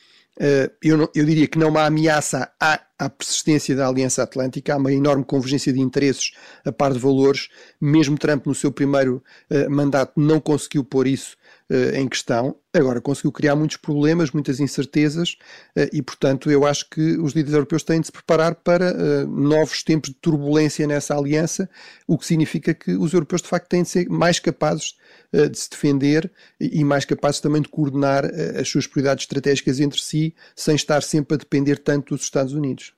eu, 0.82 0.96
não, 0.96 1.08
eu, 1.14 1.24
diria 1.24 1.46
que 1.46 1.58
não 1.58 1.68
uma 1.68 1.84
ameaça 1.84 2.50
à, 2.58 2.80
à, 2.98 3.10
persistência 3.10 3.76
da 3.76 3.86
Aliança 3.86 4.22
Atlântica, 4.22 4.74
há 4.74 4.76
uma 4.76 4.92
enorme 4.92 5.24
convergência 5.24 5.72
de 5.72 5.80
interesses 5.80 6.32
a 6.64 6.72
par 6.72 6.92
de 6.92 6.98
valores. 6.98 7.48
Mesmo 7.80 8.16
Trump, 8.16 8.46
no 8.46 8.54
seu 8.54 8.72
primeiro 8.72 9.22
uh, 9.50 9.70
mandato, 9.70 10.12
não 10.16 10.40
conseguiu 10.40 10.84
pôr 10.84 11.06
isso 11.06 11.36
uh, 11.70 11.94
em 11.94 12.08
questão. 12.08 12.56
Agora, 12.72 13.00
conseguiu 13.00 13.30
criar 13.30 13.54
muitos 13.54 13.76
problemas, 13.76 14.30
muitas 14.30 14.58
incertezas, 14.58 15.36
uh, 15.76 15.88
e, 15.92 16.00
portanto, 16.00 16.50
eu 16.50 16.66
acho 16.66 16.88
que 16.88 17.18
os 17.18 17.32
líderes 17.32 17.54
europeus 17.54 17.82
têm 17.82 18.00
de 18.00 18.06
se 18.06 18.12
preparar 18.12 18.54
para 18.54 19.26
novos 19.26 19.82
tempos 19.82 20.10
de 20.10 20.16
turbulência 20.16 20.86
nessa 20.86 21.14
aliança, 21.14 21.68
o 22.06 22.16
que 22.16 22.26
significa 22.26 22.72
que 22.72 22.92
os 22.92 23.12
europeus, 23.12 23.42
de 23.42 23.48
facto, 23.48 23.68
têm 23.68 23.82
de 23.82 23.88
ser 23.88 24.08
mais 24.08 24.38
capazes 24.38 24.94
eh, 24.94 25.01
de 25.32 25.58
se 25.58 25.70
defender 25.70 26.30
e 26.60 26.84
mais 26.84 27.04
capazes 27.04 27.40
também 27.40 27.62
de 27.62 27.68
coordenar 27.68 28.24
eh, 28.24 28.60
as 28.60 28.68
suas 28.68 28.86
prioridades 28.86 29.24
estratégicas 29.24 29.80
entre 29.80 30.00
si, 30.00 30.34
sem 30.54 30.74
estar 30.74 31.02
sempre 31.02 31.34
a 31.34 31.38
depender 31.38 31.78
tanto 31.78 32.14
dos 32.14 32.24
Estados 32.24 32.52
Unidos. 32.52 32.92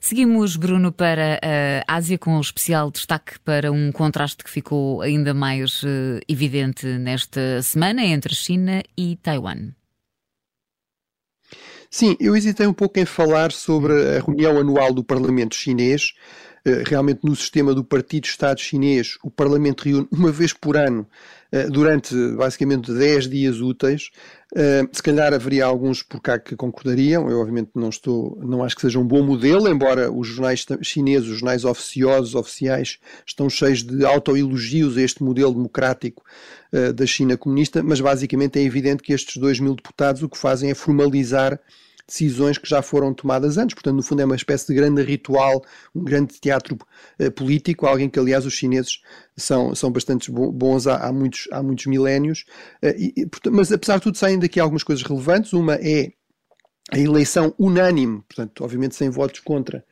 Seguimos, 0.00 0.56
Bruno, 0.56 0.92
para 0.92 1.40
a 1.86 1.96
Ásia, 1.96 2.18
com 2.18 2.36
um 2.36 2.40
especial 2.40 2.90
destaque 2.90 3.38
para 3.40 3.72
um 3.72 3.90
contraste 3.92 4.44
que 4.44 4.50
ficou 4.50 5.00
ainda 5.00 5.32
mais 5.32 5.82
eh, 5.84 6.20
evidente 6.28 6.86
nesta 6.86 7.62
semana 7.62 8.04
entre 8.04 8.34
China 8.34 8.82
e 8.96 9.16
Taiwan. 9.16 9.72
Sim, 11.90 12.16
eu 12.18 12.36
hesitei 12.36 12.66
um 12.66 12.72
pouco 12.72 12.98
em 12.98 13.04
falar 13.04 13.52
sobre 13.52 13.92
a 14.16 14.20
reunião 14.20 14.58
anual 14.58 14.92
do 14.92 15.04
Parlamento 15.04 15.54
chinês, 15.54 16.12
realmente 16.86 17.20
no 17.22 17.36
sistema 17.36 17.74
do 17.74 17.84
Partido 17.84 18.24
Estado 18.24 18.60
Chinês, 18.60 19.18
o 19.22 19.30
Parlamento 19.30 19.82
reúne 19.82 20.08
uma 20.10 20.32
vez 20.32 20.52
por 20.52 20.76
ano 20.76 21.06
eh, 21.54 21.68
durante 21.68 22.16
basicamente 22.32 22.92
10 22.92 23.28
dias 23.28 23.60
úteis. 23.60 24.10
Uh, 24.52 24.88
se 24.92 25.00
calhar 25.00 25.32
haveria 25.32 25.64
alguns 25.64 26.02
por 26.02 26.20
cá 26.20 26.36
que 26.36 26.56
concordariam. 26.56 27.30
Eu, 27.30 27.38
obviamente, 27.38 27.70
não 27.76 27.90
estou, 27.90 28.36
não 28.42 28.64
acho 28.64 28.74
que 28.74 28.82
seja 28.82 28.98
um 28.98 29.06
bom 29.06 29.22
modelo, 29.22 29.68
embora 29.68 30.10
os 30.10 30.26
jornais 30.26 30.66
chineses, 30.82 31.28
os 31.28 31.38
jornais 31.38 31.64
oficiosos, 31.64 32.34
oficiais, 32.34 32.98
estão 33.24 33.48
cheios 33.48 33.84
de 33.84 34.04
autoelogios 34.04 34.96
a 34.96 35.02
este 35.02 35.22
modelo 35.22 35.54
democrático 35.54 36.24
da 36.96 37.06
China 37.06 37.36
comunista, 37.36 37.84
mas 37.84 38.00
basicamente 38.00 38.58
é 38.58 38.62
evidente 38.62 39.00
que 39.00 39.12
estes 39.12 39.36
2 39.36 39.60
mil 39.60 39.76
deputados 39.76 40.24
o 40.24 40.28
que 40.28 40.36
fazem 40.36 40.70
é 40.70 40.74
formalizar 40.74 41.60
decisões 42.06 42.58
que 42.58 42.68
já 42.68 42.82
foram 42.82 43.14
tomadas 43.14 43.56
antes. 43.58 43.74
Portanto, 43.74 43.96
no 43.96 44.02
fundo, 44.02 44.22
é 44.22 44.24
uma 44.24 44.36
espécie 44.36 44.66
de 44.66 44.74
grande 44.74 45.02
ritual, 45.02 45.64
um 45.94 46.02
grande 46.02 46.40
teatro 46.40 46.76
uh, 47.20 47.30
político, 47.32 47.86
alguém 47.86 48.08
que, 48.08 48.18
aliás, 48.18 48.44
os 48.44 48.54
chineses 48.54 49.00
são, 49.36 49.74
são 49.74 49.90
bastante 49.90 50.30
bons 50.30 50.86
há, 50.86 50.96
há 50.96 51.12
muitos, 51.12 51.48
há 51.50 51.62
muitos 51.62 51.86
milénios. 51.86 52.44
Uh, 52.82 52.94
e, 52.98 53.28
mas, 53.50 53.72
apesar 53.72 53.96
de 53.96 54.02
tudo, 54.02 54.16
saem 54.16 54.38
daqui 54.38 54.60
algumas 54.60 54.82
coisas 54.82 55.04
relevantes. 55.04 55.52
Uma 55.52 55.74
é 55.74 56.12
a 56.92 56.98
eleição 56.98 57.54
unânime, 57.58 58.22
portanto, 58.28 58.62
obviamente 58.62 58.94
sem 58.94 59.08
votos 59.08 59.40
contra, 59.40 59.84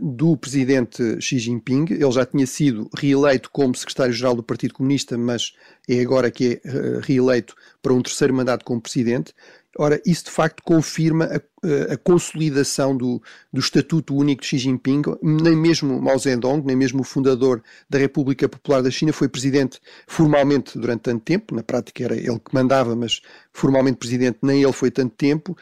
do 0.00 0.36
presidente 0.36 1.20
Xi 1.20 1.38
Jinping. 1.38 1.86
Ele 1.90 2.10
já 2.10 2.24
tinha 2.24 2.46
sido 2.46 2.88
reeleito 2.96 3.50
como 3.50 3.74
secretário-geral 3.74 4.34
do 4.34 4.42
Partido 4.42 4.74
Comunista, 4.74 5.18
mas 5.18 5.52
é 5.88 6.00
agora 6.00 6.30
que 6.30 6.60
é 6.64 7.00
reeleito 7.02 7.54
para 7.82 7.92
um 7.92 8.02
terceiro 8.02 8.32
mandato 8.34 8.64
como 8.64 8.80
presidente. 8.80 9.34
Ora, 9.80 10.00
isso 10.04 10.24
de 10.24 10.30
facto 10.30 10.60
confirma 10.64 11.26
a, 11.26 11.92
a, 11.92 11.96
consolidação 11.98 12.96
do, 12.96 13.22
do 13.52 13.60
Estatuto 13.60 14.16
Único 14.16 14.42
de 14.42 14.48
Xi 14.48 14.58
Jinping. 14.58 15.02
Nem 15.22 15.54
mesmo 15.54 16.00
Mao 16.00 16.18
Zedong, 16.18 16.66
nem 16.66 16.74
mesmo 16.74 17.02
o 17.02 17.04
fundador 17.04 17.62
da 17.88 17.96
República 17.96 18.48
Popular 18.48 18.82
da 18.82 18.90
China, 18.90 19.12
foi 19.12 19.28
presidente 19.28 19.78
formalmente 20.06 20.76
durante 20.76 21.02
tanto 21.02 21.22
tempo. 21.22 21.54
Na 21.54 21.62
prática 21.62 22.02
era 22.02 22.16
ele 22.16 22.40
que 22.40 22.52
mandava, 22.52 22.96
mas 22.96 23.20
formalmente 23.52 23.98
presidente 23.98 24.38
nem 24.42 24.62
ele 24.62 24.72
foi 24.72 24.90
tanto 24.90 25.14
tempo. 25.14 25.56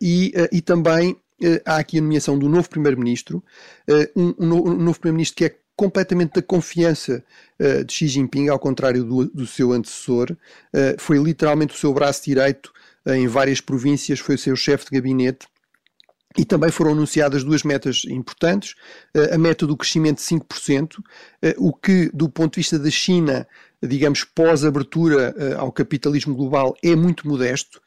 E, 0.00 0.32
e 0.50 0.62
também 0.62 1.20
há 1.64 1.76
aqui 1.76 1.98
a 1.98 2.00
nomeação 2.00 2.38
do 2.38 2.48
novo 2.48 2.68
primeiro-ministro, 2.68 3.42
um, 4.16 4.34
um, 4.38 4.74
novo 4.76 4.98
primeiro-ministro 4.98 5.36
que 5.36 5.44
é 5.44 5.56
completamente 5.76 6.34
da 6.34 6.42
confiança 6.42 7.24
uh, 7.58 7.84
de 7.84 7.92
Xi 7.92 8.08
Jinping, 8.08 8.48
ao 8.48 8.58
contrário 8.58 9.02
do, 9.02 9.24
do 9.26 9.46
seu 9.46 9.72
antecessor, 9.72 10.36
foi 10.98 11.18
literalmente 11.18 11.74
o 11.74 11.78
seu 11.78 11.92
braço 11.92 12.24
direito 12.24 12.72
em 13.06 13.26
várias 13.26 13.60
províncias, 13.60 14.18
foi 14.18 14.34
o 14.34 14.38
seu 14.38 14.54
chefe 14.54 14.86
de 14.86 14.90
gabinete. 14.92 15.46
E 16.38 16.44
também 16.44 16.70
foram 16.70 16.92
anunciadas 16.92 17.42
duas 17.42 17.64
metas 17.64 18.02
importantes. 18.08 18.76
Eh, 19.12 19.34
a 19.34 19.38
meta 19.38 19.66
do 19.66 19.76
crescimento 19.76 20.18
de 20.18 20.22
5%, 20.22 21.02
eh, 21.42 21.56
o 21.58 21.72
que, 21.72 22.08
do 22.14 22.28
ponto 22.28 22.54
de 22.54 22.60
vista 22.60 22.78
da 22.78 22.90
China, 22.90 23.46
digamos, 23.82 24.22
pós-abertura 24.22 25.34
eh, 25.36 25.54
ao 25.54 25.72
capitalismo 25.72 26.36
global, 26.36 26.76
é 26.82 26.94
muito 26.94 27.26
modesto. 27.26 27.80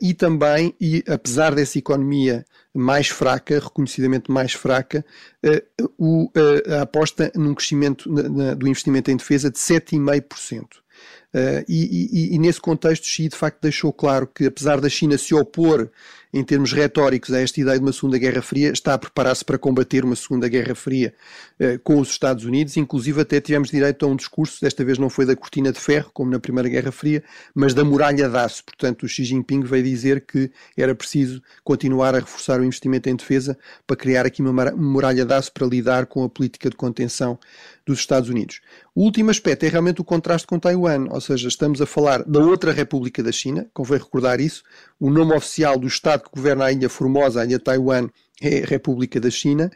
E 0.00 0.14
também, 0.14 0.74
e 0.80 1.04
apesar 1.06 1.54
dessa 1.54 1.76
economia 1.76 2.46
mais 2.72 3.08
fraca, 3.08 3.58
reconhecidamente 3.58 4.30
mais 4.30 4.54
fraca, 4.54 5.04
a 5.44 6.82
aposta 6.82 7.30
num 7.34 7.54
crescimento 7.54 8.08
do 8.56 8.66
investimento 8.66 9.10
em 9.10 9.16
defesa 9.16 9.50
de 9.50 9.58
7,5%. 9.58 10.66
Uh, 11.34 11.64
e, 11.68 12.30
e, 12.32 12.34
e, 12.34 12.38
nesse 12.38 12.60
contexto, 12.60 13.04
Xi 13.06 13.28
de 13.28 13.36
facto 13.36 13.60
deixou 13.60 13.92
claro 13.92 14.26
que, 14.26 14.46
apesar 14.46 14.80
da 14.80 14.88
China 14.88 15.18
se 15.18 15.34
opor 15.34 15.90
em 16.32 16.44
termos 16.44 16.72
retóricos 16.72 17.32
a 17.32 17.40
esta 17.40 17.60
ideia 17.60 17.78
de 17.78 17.84
uma 17.84 17.92
Segunda 17.92 18.18
Guerra 18.18 18.42
Fria, 18.42 18.70
está 18.70 18.94
a 18.94 18.98
preparar-se 18.98 19.44
para 19.44 19.58
combater 19.58 20.04
uma 20.04 20.16
Segunda 20.16 20.48
Guerra 20.48 20.74
Fria 20.74 21.14
uh, 21.60 21.78
com 21.80 21.98
os 22.00 22.08
Estados 22.10 22.44
Unidos. 22.44 22.76
Inclusive, 22.76 23.20
até 23.20 23.40
tivemos 23.40 23.70
direito 23.70 24.04
a 24.04 24.08
um 24.08 24.16
discurso, 24.16 24.60
desta 24.60 24.84
vez 24.84 24.98
não 24.98 25.10
foi 25.10 25.26
da 25.26 25.36
cortina 25.36 25.72
de 25.72 25.80
ferro, 25.80 26.10
como 26.12 26.30
na 26.30 26.38
Primeira 26.38 26.68
Guerra 26.68 26.92
Fria, 26.92 27.22
mas 27.54 27.74
da 27.74 27.84
muralha 27.84 28.28
de 28.28 28.36
aço. 28.36 28.64
Portanto, 28.64 29.04
o 29.04 29.08
Xi 29.08 29.24
Jinping 29.24 29.62
veio 29.62 29.84
dizer 29.84 30.24
que 30.26 30.50
era 30.76 30.94
preciso 30.94 31.42
continuar 31.64 32.14
a 32.14 32.18
reforçar 32.18 32.60
o 32.60 32.64
investimento 32.64 33.08
em 33.08 33.16
defesa 33.16 33.58
para 33.86 33.96
criar 33.96 34.26
aqui 34.26 34.42
uma 34.42 34.72
muralha 34.72 35.24
de 35.24 35.32
aço 35.32 35.52
para 35.52 35.66
lidar 35.66 36.06
com 36.06 36.24
a 36.24 36.28
política 36.28 36.70
de 36.70 36.76
contenção 36.76 37.38
dos 37.86 38.00
Estados 38.00 38.28
Unidos. 38.28 38.60
O 38.94 39.04
último 39.04 39.30
aspecto 39.30 39.64
é 39.64 39.68
realmente 39.68 40.00
o 40.00 40.04
contraste 40.04 40.46
com 40.46 40.58
Taiwan, 40.58 41.06
ou 41.10 41.20
seja, 41.20 41.46
estamos 41.46 41.80
a 41.80 41.86
falar 41.86 42.24
da 42.24 42.40
outra 42.40 42.72
República 42.72 43.22
da 43.22 43.30
China, 43.30 43.66
convém 43.72 43.98
recordar 43.98 44.40
isso, 44.40 44.64
o 44.98 45.08
nome 45.08 45.32
oficial 45.34 45.78
do 45.78 45.86
Estado 45.86 46.24
que 46.24 46.30
governa 46.34 46.64
a 46.64 46.72
Ilha 46.72 46.88
Formosa, 46.88 47.40
a 47.40 47.44
Ilha 47.44 47.60
Taiwan, 47.60 48.08
é 48.42 48.64
República 48.66 49.20
da 49.20 49.30
China. 49.30 49.70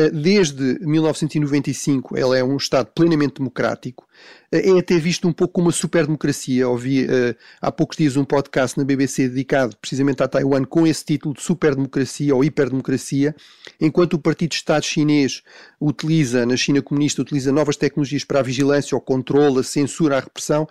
Eh, 0.00 0.10
desde 0.10 0.78
1995, 0.80 2.16
ela 2.16 2.38
é 2.38 2.42
um 2.42 2.56
Estado 2.56 2.90
plenamente 2.94 3.34
democrático. 3.34 4.08
Eh, 4.50 4.70
é 4.70 4.78
até 4.78 4.98
visto 4.98 5.28
um 5.28 5.32
pouco 5.32 5.54
como 5.54 5.66
uma 5.66 5.72
superdemocracia. 5.72 6.66
Ouvi 6.66 7.04
uh, 7.04 7.36
há 7.60 7.70
poucos 7.70 7.98
dias 7.98 8.16
um 8.16 8.24
podcast 8.24 8.78
na 8.78 8.84
BBC 8.84 9.28
dedicado 9.28 9.76
precisamente 9.76 10.22
a 10.22 10.28
Taiwan 10.28 10.64
com 10.64 10.86
esse 10.86 11.04
título 11.04 11.34
de 11.34 11.42
superdemocracia 11.42 12.34
ou 12.34 12.42
hiperdemocracia, 12.42 13.34
enquanto 13.78 14.14
o 14.14 14.18
Partido 14.18 14.50
de 14.50 14.56
Estado 14.56 14.84
chinês 14.84 15.42
utiliza, 15.78 16.46
na 16.46 16.56
China 16.56 16.80
comunista, 16.80 17.20
utiliza 17.20 17.52
novas 17.52 17.76
tecnologias 17.76 18.24
para 18.24 18.40
a 18.40 18.42
vigilância, 18.42 18.96
o 18.96 19.00
controle, 19.00 19.60
a 19.60 19.62
censura, 19.62 20.16
a 20.16 20.20
repressão. 20.20 20.66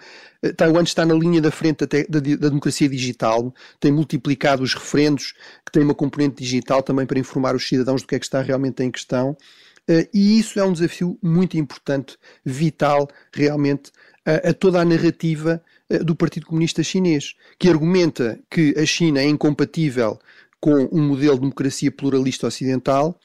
Taiwan 0.55 0.83
está 0.83 1.05
na 1.05 1.13
linha 1.13 1.41
da 1.41 1.51
frente 1.51 1.85
da, 1.85 1.97
da, 2.07 2.19
da 2.19 2.47
democracia 2.47 2.87
digital, 2.87 3.53
tem 3.79 3.91
multiplicado 3.91 4.63
os 4.63 4.73
referendos, 4.73 5.33
que 5.65 5.71
tem 5.71 5.83
uma 5.83 5.93
componente 5.93 6.41
digital 6.41 6.81
também 6.81 7.05
para 7.05 7.19
informar 7.19 7.55
os 7.55 7.67
cidadãos 7.67 8.01
do 8.01 8.07
que 8.07 8.15
é 8.15 8.19
que 8.19 8.25
está 8.25 8.41
realmente 8.41 8.81
em 8.81 8.89
questão. 8.89 9.18
Uh, 9.27 10.07
e 10.13 10.39
isso 10.39 10.59
é 10.59 10.63
um 10.63 10.73
desafio 10.73 11.17
muito 11.21 11.57
importante, 11.57 12.17
vital, 12.45 13.07
realmente, 13.33 13.91
a, 14.25 14.49
a 14.49 14.53
toda 14.53 14.79
a 14.79 14.85
narrativa 14.85 15.61
uh, 15.89 16.03
do 16.03 16.15
Partido 16.15 16.45
Comunista 16.45 16.83
Chinês, 16.83 17.35
que 17.57 17.69
argumenta 17.69 18.39
que 18.49 18.73
a 18.77 18.85
China 18.85 19.19
é 19.19 19.25
incompatível 19.25 20.19
com 20.59 20.89
um 20.91 21.07
modelo 21.07 21.35
de 21.35 21.41
democracia 21.41 21.91
pluralista 21.91 22.47
ocidental 22.47 23.19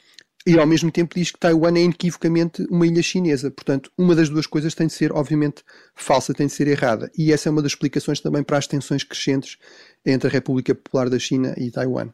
e 0.46 0.58
ao 0.58 0.66
mesmo 0.66 0.90
tempo 0.90 1.14
diz 1.14 1.30
que 1.30 1.38
Taiwan 1.38 1.76
é 1.76 1.82
inequivocamente 1.82 2.66
uma 2.70 2.86
ilha 2.86 3.02
chinesa. 3.02 3.50
Portanto, 3.50 3.90
uma 3.96 4.14
das 4.14 4.28
duas 4.28 4.46
coisas 4.46 4.74
tem 4.74 4.86
de 4.86 4.92
ser, 4.92 5.10
obviamente, 5.10 5.62
falsa, 5.94 6.34
tem 6.34 6.46
de 6.46 6.52
ser 6.52 6.68
errada. 6.68 7.10
E 7.16 7.32
essa 7.32 7.48
é 7.48 7.52
uma 7.52 7.62
das 7.62 7.72
explicações 7.72 8.20
também 8.20 8.42
para 8.42 8.58
as 8.58 8.66
tensões 8.66 9.02
crescentes 9.02 9.56
entre 10.04 10.28
a 10.28 10.30
República 10.30 10.74
Popular 10.74 11.08
da 11.08 11.18
China 11.18 11.54
e 11.56 11.70
Taiwan. 11.70 12.10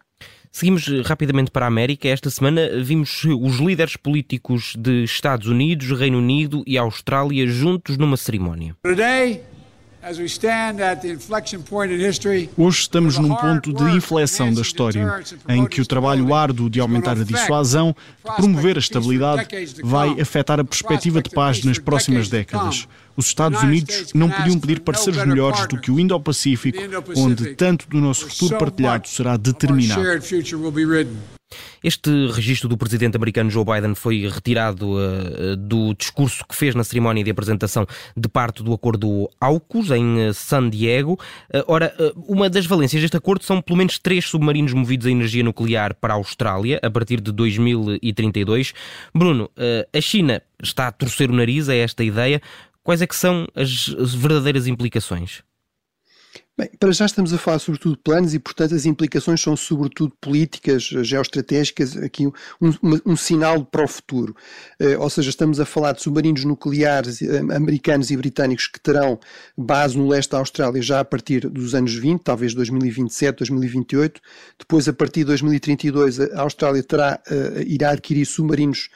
Seguimos 0.51 0.89
eh, 0.89 1.03
rapidamente 1.03 1.51
para 1.51 1.67
a 1.67 1.69
América. 1.69 2.09
Esta 2.09 2.31
semana 2.31 2.69
vimos 2.83 3.25
os 3.25 3.59
líderes 3.59 3.97
políticos 3.97 4.75
de 4.77 5.05
Estados 5.05 5.47
Unidos, 5.47 5.91
Reino 5.99 6.19
Unido 6.19 6.63
e 6.67 6.77
Austrália 6.77 7.47
juntos 7.47 7.97
numa 7.97 8.17
cerimónia. 8.17 8.77
Hoje 12.57 12.81
estamos 12.81 13.19
num 13.19 13.35
ponto 13.35 13.73
de 13.73 13.85
inflexão 13.97 14.53
da 14.53 14.63
história, 14.63 15.23
em 15.47 15.67
que 15.67 15.81
o 15.81 15.87
trabalho 15.87 16.33
árduo 16.35 16.71
de 16.71 16.81
aumentar 16.81 17.19
a 17.19 17.25
dissuasão, 17.25 17.95
de 18.25 18.37
promover 18.37 18.77
a 18.77 18.79
estabilidade, 18.79 19.47
vai 19.83 20.19
afetar 20.19 20.59
a 20.59 20.65
perspectiva 20.65 21.21
de 21.21 21.29
paz 21.29 21.63
nas 21.65 21.79
próximas 21.79 22.29
décadas. 22.29 22.89
Os 23.15 23.27
Estados 23.27 23.63
Unidos 23.63 24.13
não 24.15 24.31
podiam 24.31 24.59
pedir 24.59 24.81
parceiros 24.81 25.27
melhores 25.27 25.67
do 25.67 25.79
que 25.79 25.91
o 25.91 26.01
Indo-Pacífico, 26.01 26.79
onde 27.17 27.55
tanto 27.55 27.87
do 27.87 27.99
nosso 27.99 28.27
futuro 28.27 28.59
partilhado 28.59 29.07
será 29.07 29.37
determinado. 29.37 30.01
Este 31.83 32.11
registro 32.31 32.69
do 32.69 32.77
presidente 32.77 33.17
americano 33.17 33.51
Joe 33.51 33.65
Biden 33.65 33.95
foi 33.95 34.29
retirado 34.29 34.97
uh, 34.97 35.57
do 35.57 35.95
discurso 35.95 36.45
que 36.47 36.55
fez 36.55 36.75
na 36.75 36.85
cerimónia 36.85 37.25
de 37.25 37.31
apresentação 37.31 37.87
de 38.17 38.29
parte 38.29 38.63
do 38.63 38.73
acordo 38.73 39.29
AUKUS 39.41 39.91
em 39.91 40.29
uh, 40.29 40.35
San 40.35 40.69
Diego. 40.69 41.19
Uh, 41.53 41.65
ora, 41.67 41.95
uma 42.29 42.51
das 42.51 42.67
valências 42.67 43.01
deste 43.01 43.17
acordo 43.17 43.45
são 43.45 43.61
pelo 43.61 43.79
menos 43.79 43.99
três 43.99 44.27
submarinos 44.27 44.73
movidos 44.73 45.07
a 45.07 45.11
energia 45.11 45.43
nuclear 45.43 45.95
para 45.95 46.15
a 46.15 46.17
Austrália 46.17 46.79
a 46.83 46.91
partir 46.91 47.21
de 47.21 47.33
2032. 47.33 48.73
Bruno, 49.15 49.51
a 49.93 50.01
China 50.01 50.43
está 50.63 50.89
a 50.89 50.93
torcer 50.93 51.31
o 51.31 51.35
nariz 51.35 51.69
a 51.69 51.75
esta 51.75 52.05
ideia. 52.05 52.41
Quais 52.83 53.03
é 53.03 53.07
que 53.07 53.17
são 53.17 53.47
as 53.55 53.89
verdadeiras 54.15 54.67
implicações? 54.67 55.43
Bem, 56.61 56.69
para 56.79 56.93
já 56.93 57.07
estamos 57.07 57.33
a 57.33 57.39
falar 57.39 57.59
sobretudo 57.59 57.97
de 57.97 58.03
planos 58.03 58.35
e, 58.35 58.39
portanto, 58.39 58.75
as 58.75 58.85
implicações 58.85 59.41
são 59.41 59.57
sobretudo 59.57 60.13
políticas, 60.21 60.83
geoestratégicas, 60.83 61.97
aqui 61.97 62.27
um, 62.27 62.33
um, 62.61 63.01
um 63.07 63.17
sinal 63.17 63.65
para 63.65 63.83
o 63.83 63.89
futuro. 63.89 64.37
Uh, 64.79 65.01
ou 65.01 65.09
seja, 65.09 65.31
estamos 65.31 65.59
a 65.59 65.65
falar 65.65 65.93
de 65.93 66.03
submarinos 66.03 66.45
nucleares 66.45 67.23
uh, 67.23 67.51
americanos 67.57 68.11
e 68.11 68.17
britânicos 68.19 68.67
que 68.67 68.79
terão 68.79 69.19
base 69.57 69.97
no 69.97 70.07
leste 70.07 70.33
da 70.33 70.39
Austrália 70.39 70.83
já 70.83 71.01
a 71.01 71.05
partir 71.05 71.49
dos 71.49 71.75
anos 71.75 71.95
20, 71.95 72.21
talvez 72.21 72.53
2027, 72.53 73.39
2028. 73.39 74.21
Depois, 74.59 74.87
a 74.87 74.93
partir 74.93 75.21
de 75.21 75.27
2032, 75.29 76.21
a 76.21 76.43
Austrália 76.43 76.83
terá, 76.83 77.23
uh, 77.27 77.63
irá 77.63 77.93
adquirir 77.93 78.27
submarinos 78.27 78.91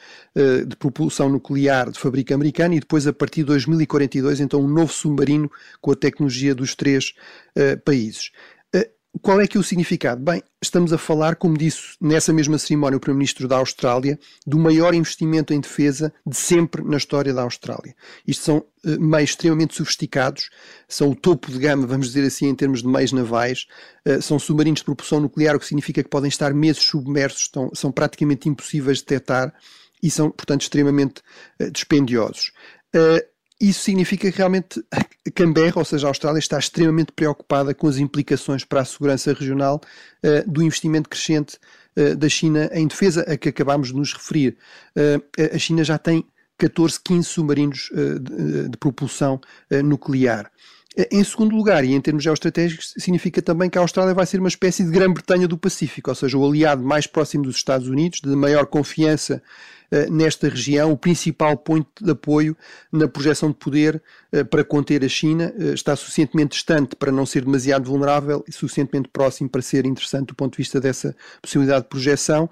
de 0.67 0.75
propulsão 0.75 1.29
nuclear 1.29 1.89
de 1.89 1.97
fábrica 1.97 2.35
americana 2.35 2.75
e 2.75 2.81
depois, 2.81 3.07
a 3.07 3.13
partir 3.13 3.39
de 3.39 3.45
2042, 3.45 4.41
então, 4.41 4.59
um 4.59 4.67
novo 4.67 4.91
submarino 4.91 5.49
com 5.79 5.93
a 5.93 5.95
tecnologia 5.95 6.53
dos 6.53 6.75
três 6.75 7.13
uh, 7.57 7.79
países. 7.83 8.31
Uh, 8.75 8.85
qual 9.21 9.39
é 9.39 9.47
que 9.47 9.57
é 9.57 9.59
o 9.59 9.63
significado? 9.63 10.21
Bem, 10.21 10.43
estamos 10.61 10.91
a 10.91 10.97
falar, 10.97 11.35
como 11.37 11.57
disse 11.57 11.95
nessa 12.01 12.33
mesma 12.33 12.57
cerimónia 12.57 12.97
o 12.97 12.99
Primeiro-Ministro 12.99 13.47
da 13.47 13.57
Austrália, 13.57 14.19
do 14.45 14.59
maior 14.59 14.93
investimento 14.93 15.53
em 15.53 15.59
defesa 15.59 16.13
de 16.25 16.35
sempre 16.35 16.83
na 16.83 16.97
história 16.97 17.33
da 17.33 17.43
Austrália. 17.43 17.95
Isto 18.27 18.43
são 18.43 18.57
uh, 18.57 18.99
meios 18.99 19.29
extremamente 19.29 19.75
sofisticados, 19.75 20.49
são 20.87 21.11
o 21.11 21.15
topo 21.15 21.51
de 21.51 21.59
gama, 21.59 21.87
vamos 21.87 22.07
dizer 22.07 22.25
assim, 22.25 22.47
em 22.47 22.55
termos 22.55 22.81
de 22.81 22.87
meios 22.87 23.11
navais, 23.13 23.67
uh, 24.05 24.21
são 24.21 24.37
submarinos 24.37 24.79
de 24.79 24.85
propulsão 24.85 25.19
nuclear, 25.19 25.55
o 25.55 25.59
que 25.59 25.65
significa 25.65 26.03
que 26.03 26.09
podem 26.09 26.29
estar 26.29 26.53
meses 26.53 26.83
submersos, 26.83 27.43
estão, 27.43 27.71
são 27.73 27.91
praticamente 27.91 28.49
impossíveis 28.49 28.97
de 28.97 29.05
detectar 29.05 29.53
e 30.03 30.11
são, 30.11 30.29
portanto, 30.29 30.61
extremamente 30.61 31.21
uh, 31.61 31.71
dispendiosos. 31.71 32.51
Isso 33.59 33.81
significa 33.81 34.29
que 34.29 34.37
realmente 34.37 34.83
Canberra, 35.33 35.77
ou 35.77 35.85
seja, 35.85 36.07
a 36.07 36.09
Austrália, 36.09 36.39
está 36.39 36.59
extremamente 36.59 37.11
preocupada 37.13 37.73
com 37.73 37.87
as 37.87 37.97
implicações 37.97 38.65
para 38.65 38.81
a 38.81 38.85
segurança 38.85 39.33
regional 39.33 39.79
uh, 40.23 40.49
do 40.49 40.61
investimento 40.61 41.09
crescente 41.09 41.57
uh, 41.97 42.15
da 42.15 42.27
China 42.27 42.69
em 42.73 42.85
defesa, 42.85 43.21
a 43.21 43.37
que 43.37 43.49
acabámos 43.49 43.89
de 43.89 43.95
nos 43.95 44.13
referir. 44.13 44.57
Uh, 44.95 45.55
a 45.55 45.57
China 45.57 45.83
já 45.83 45.97
tem 45.97 46.25
14, 46.57 46.99
15 47.03 47.27
submarinos 47.27 47.89
de, 47.93 48.69
de, 48.69 48.77
propulsão 48.77 49.41
nuclear. 49.83 50.49
Em 51.11 51.23
segundo 51.25 51.53
lugar, 51.53 51.83
e 51.83 51.93
em 51.93 51.99
termos 51.99 52.23
geoestratégicos, 52.23 52.93
significa 52.97 53.41
também 53.41 53.69
que 53.69 53.77
a 53.77 53.81
Austrália 53.81 54.13
vai 54.13 54.25
ser 54.25 54.39
uma 54.39 54.47
espécie 54.47 54.81
de 54.81 54.91
Grã-Bretanha 54.91 55.45
do 55.45 55.57
Pacífico, 55.57 56.09
ou 56.09 56.15
seja, 56.15 56.37
o 56.37 56.47
aliado 56.47 56.81
mais 56.81 57.05
próximo 57.05 57.43
dos 57.43 57.57
Estados 57.57 57.89
Unidos, 57.89 58.21
de 58.21 58.29
maior 58.29 58.65
confiança 58.65 59.43
uh, 59.91 60.09
nesta 60.09 60.47
região, 60.47 60.93
o 60.93 60.97
principal 60.97 61.57
ponto 61.57 62.01
de 62.01 62.11
apoio 62.11 62.55
na 62.89 63.09
projeção 63.09 63.49
de 63.49 63.55
poder 63.55 64.01
uh, 64.31 64.45
para 64.45 64.63
conter 64.63 65.03
a 65.03 65.09
China. 65.09 65.53
Uh, 65.57 65.73
está 65.73 65.97
suficientemente 65.97 66.51
distante 66.51 66.95
para 66.95 67.11
não 67.11 67.25
ser 67.25 67.43
demasiado 67.43 67.89
vulnerável 67.89 68.41
e 68.47 68.53
suficientemente 68.53 69.09
próximo 69.09 69.49
para 69.49 69.61
ser 69.61 69.85
interessante 69.85 70.27
do 70.27 70.35
ponto 70.35 70.53
de 70.53 70.59
vista 70.59 70.79
dessa 70.79 71.13
possibilidade 71.41 71.83
de 71.83 71.89
projeção. 71.89 72.49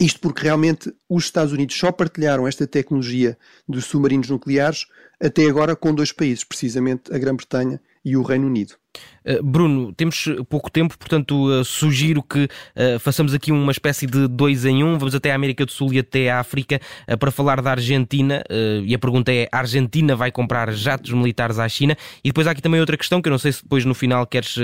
Isto 0.00 0.20
porque 0.20 0.42
realmente 0.42 0.92
os 1.08 1.24
Estados 1.24 1.52
Unidos 1.52 1.76
só 1.76 1.90
partilharam 1.90 2.46
esta 2.46 2.66
tecnologia 2.66 3.36
dos 3.68 3.86
submarinos 3.86 4.28
nucleares 4.28 4.86
até 5.24 5.46
agora 5.46 5.74
com 5.74 5.94
dois 5.94 6.12
países, 6.12 6.44
precisamente 6.44 7.12
a 7.12 7.18
Grã-Bretanha 7.18 7.80
e 8.04 8.16
o 8.16 8.22
Reino 8.22 8.46
Unido. 8.46 8.76
Eh, 9.24 9.40
Bruno, 9.42 9.92
temos 9.94 10.28
pouco 10.48 10.70
tempo, 10.70 10.98
portanto, 10.98 11.48
uh, 11.48 11.64
sugiro 11.64 12.22
que 12.22 12.44
uh, 12.44 12.98
façamos 12.98 13.32
aqui 13.32 13.50
uma 13.50 13.72
espécie 13.72 14.06
de 14.06 14.28
dois 14.28 14.64
em 14.64 14.84
um. 14.84 14.98
Vamos 14.98 15.14
até 15.14 15.32
a 15.32 15.34
América 15.34 15.64
do 15.64 15.72
Sul 15.72 15.92
e 15.92 15.98
até 15.98 16.30
a 16.30 16.40
África 16.40 16.80
para 17.18 17.30
falar 17.30 17.62
da 17.62 17.70
Argentina. 17.70 18.42
e 18.84 18.94
a 18.94 18.98
pergunta 18.98 19.32
é: 19.32 19.48
a 19.50 19.58
Argentina 19.58 20.14
vai 20.14 20.30
comprar 20.30 20.72
jatos 20.72 21.12
militares 21.12 21.58
à 21.58 21.68
China? 21.68 21.96
E 22.22 22.28
depois 22.28 22.46
há 22.46 22.50
aqui 22.50 22.60
também 22.60 22.80
outra 22.80 22.96
questão 22.96 23.22
que 23.22 23.28
eu 23.28 23.30
não 23.30 23.38
sei 23.38 23.52
se 23.52 23.62
depois 23.62 23.84
no 23.84 23.94
final 23.94 24.26
queres 24.26 24.56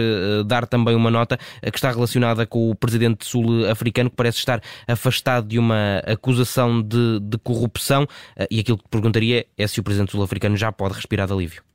dar 0.47 0.67
também 0.67 0.95
uma 0.95 1.11
nota 1.11 1.39
que 1.63 1.79
está 1.79 1.91
relacionada 1.91 2.47
com 2.47 2.71
o 2.71 2.75
presidente 2.75 3.25
sul-africano 3.27 4.11
que 4.11 4.17
parece 4.17 4.39
estar 4.39 4.61
afastado 4.87 5.49
de 5.49 5.59
uma 5.59 5.99
acusação 6.07 6.83
de, 6.83 7.21
de 7.21 7.39
corrupção. 7.39 8.07
e 8.51 8.61
aquilo 8.61 8.79
que 8.79 8.89
perguntaria 8.91 9.47
é 9.57 9.67
se 9.67 9.81
o 9.81 9.83
presidente 9.83 10.13
sul-africano 10.13 10.57
já 10.57 10.71
pode 10.73 10.95
respirar 10.95 11.27
de 11.27 11.33
alívio. 11.33 11.70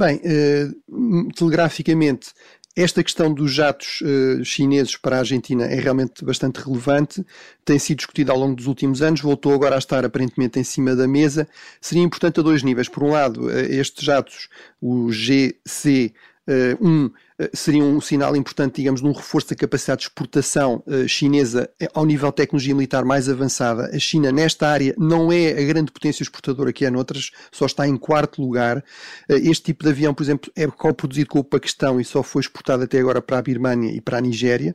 Bem, 0.00 0.16
uh, 0.16 1.30
telegraficamente, 1.34 2.30
esta 2.74 3.04
questão 3.04 3.34
dos 3.34 3.52
jatos 3.52 4.00
uh, 4.00 4.42
chineses 4.42 4.96
para 4.96 5.16
a 5.16 5.18
Argentina 5.18 5.66
é 5.66 5.78
realmente 5.78 6.24
bastante 6.24 6.56
relevante, 6.56 7.22
tem 7.66 7.78
sido 7.78 7.98
discutida 7.98 8.32
ao 8.32 8.38
longo 8.38 8.54
dos 8.54 8.66
últimos 8.66 9.02
anos, 9.02 9.20
voltou 9.20 9.52
agora 9.52 9.74
a 9.74 9.78
estar 9.78 10.02
aparentemente 10.02 10.58
em 10.58 10.64
cima 10.64 10.96
da 10.96 11.06
mesa. 11.06 11.46
Seria 11.82 12.02
importante 12.02 12.40
a 12.40 12.42
dois 12.42 12.62
níveis. 12.62 12.88
Por 12.88 13.04
um 13.04 13.10
lado, 13.10 13.48
uh, 13.48 13.50
estes 13.50 14.02
jatos, 14.02 14.48
o 14.80 15.08
GC1, 15.08 16.14
uh, 16.48 17.12
seria 17.54 17.82
um 17.82 18.00
sinal 18.00 18.36
importante, 18.36 18.76
digamos, 18.76 19.00
num 19.00 19.12
reforço 19.12 19.50
da 19.50 19.56
capacidade 19.56 20.00
de 20.00 20.08
exportação 20.08 20.82
uh, 20.86 21.08
chinesa 21.08 21.70
ao 21.94 22.04
nível 22.04 22.30
de 22.30 22.36
tecnologia 22.36 22.74
militar 22.74 23.04
mais 23.04 23.28
avançada. 23.28 23.90
A 23.94 23.98
China, 23.98 24.30
nesta 24.32 24.68
área, 24.68 24.94
não 24.98 25.32
é 25.32 25.50
a 25.50 25.64
grande 25.64 25.92
potência 25.92 26.22
exportadora 26.22 26.72
que 26.72 26.84
é 26.84 26.90
noutras, 26.90 27.30
só 27.50 27.66
está 27.66 27.86
em 27.86 27.96
quarto 27.96 28.42
lugar. 28.42 28.84
Este 29.28 29.64
tipo 29.64 29.84
de 29.84 29.90
avião, 29.90 30.14
por 30.14 30.22
exemplo, 30.22 30.50
é 30.56 30.66
co-produzido 30.66 31.28
com 31.28 31.38
o 31.38 31.44
Paquistão 31.44 32.00
e 32.00 32.04
só 32.04 32.22
foi 32.22 32.40
exportado 32.40 32.82
até 32.82 32.98
agora 32.98 33.22
para 33.22 33.38
a 33.38 33.42
Birmânia 33.42 33.90
e 33.90 34.00
para 34.00 34.18
a 34.18 34.20
Nigéria. 34.20 34.74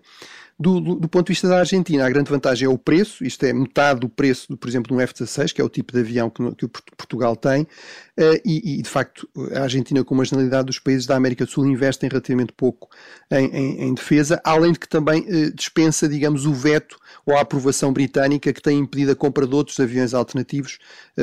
Do, 0.58 0.80
do, 0.80 0.96
do, 0.96 1.10
ponto 1.10 1.28
de 1.28 1.34
vista 1.34 1.50
da 1.50 1.60
Argentina, 1.60 2.06
a 2.06 2.10
grande 2.10 2.32
vantagem 2.32 2.66
é 2.66 2.70
o 2.70 2.78
preço, 2.78 3.26
isto 3.26 3.46
é 3.46 3.52
metade 3.52 4.00
do 4.00 4.08
preço, 4.08 4.48
do, 4.48 4.56
por 4.56 4.70
exemplo, 4.70 4.88
de 4.88 4.94
um 4.94 5.02
F-16, 5.02 5.52
que 5.52 5.60
é 5.60 5.64
o 5.64 5.68
tipo 5.68 5.92
de 5.92 6.00
avião 6.00 6.30
que, 6.30 6.42
que 6.56 6.96
Portugal 6.96 7.36
tem, 7.36 7.68
e, 8.46 8.80
e, 8.80 8.82
de 8.82 8.90
facto 8.90 9.28
a 9.54 9.64
Argentina, 9.64 10.04
como 10.04 10.22
a 10.22 10.26
generalidade 10.26 10.68
dos 10.68 10.80
países 10.80 11.06
da 11.06 11.16
América 11.16 11.46
do 11.46 11.52
Sul, 11.52 11.66
investem 11.66 12.10
relativamente 12.10 12.54
pouco 12.54 12.90
em, 13.30 13.46
em, 13.48 13.82
em 13.84 13.94
defesa, 13.94 14.40
além 14.44 14.72
de 14.72 14.80
que 14.80 14.88
também 14.88 15.22
uh, 15.22 15.54
dispensa, 15.54 16.08
digamos, 16.08 16.46
o 16.46 16.54
veto 16.54 16.98
ou 17.26 17.36
a 17.36 17.42
aprovação 17.42 17.92
britânica 17.92 18.54
que 18.54 18.62
tem 18.62 18.80
impedido 18.80 19.12
a 19.12 19.16
compra 19.16 19.46
de 19.46 19.56
outros 19.56 19.80
aviões 19.80 20.14
alternativos. 20.14 20.78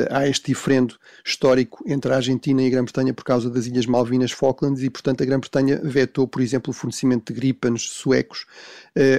Há 0.09 0.27
este 0.27 0.47
diferendo 0.47 0.95
histórico 1.23 1.83
entre 1.87 2.11
a 2.11 2.17
Argentina 2.17 2.61
e 2.61 2.67
a 2.67 2.69
Grã-Bretanha 2.69 3.13
por 3.13 3.23
causa 3.23 3.49
das 3.49 3.67
Ilhas 3.67 3.85
Malvinas 3.85 4.31
Falklands 4.31 4.83
e, 4.83 4.89
portanto, 4.89 5.23
a 5.23 5.25
Grã-Bretanha 5.25 5.79
vetou, 5.83 6.27
por 6.27 6.41
exemplo, 6.41 6.71
o 6.71 6.73
fornecimento 6.73 7.31
de 7.31 7.39
Gripens 7.39 7.83
suecos 7.83 8.45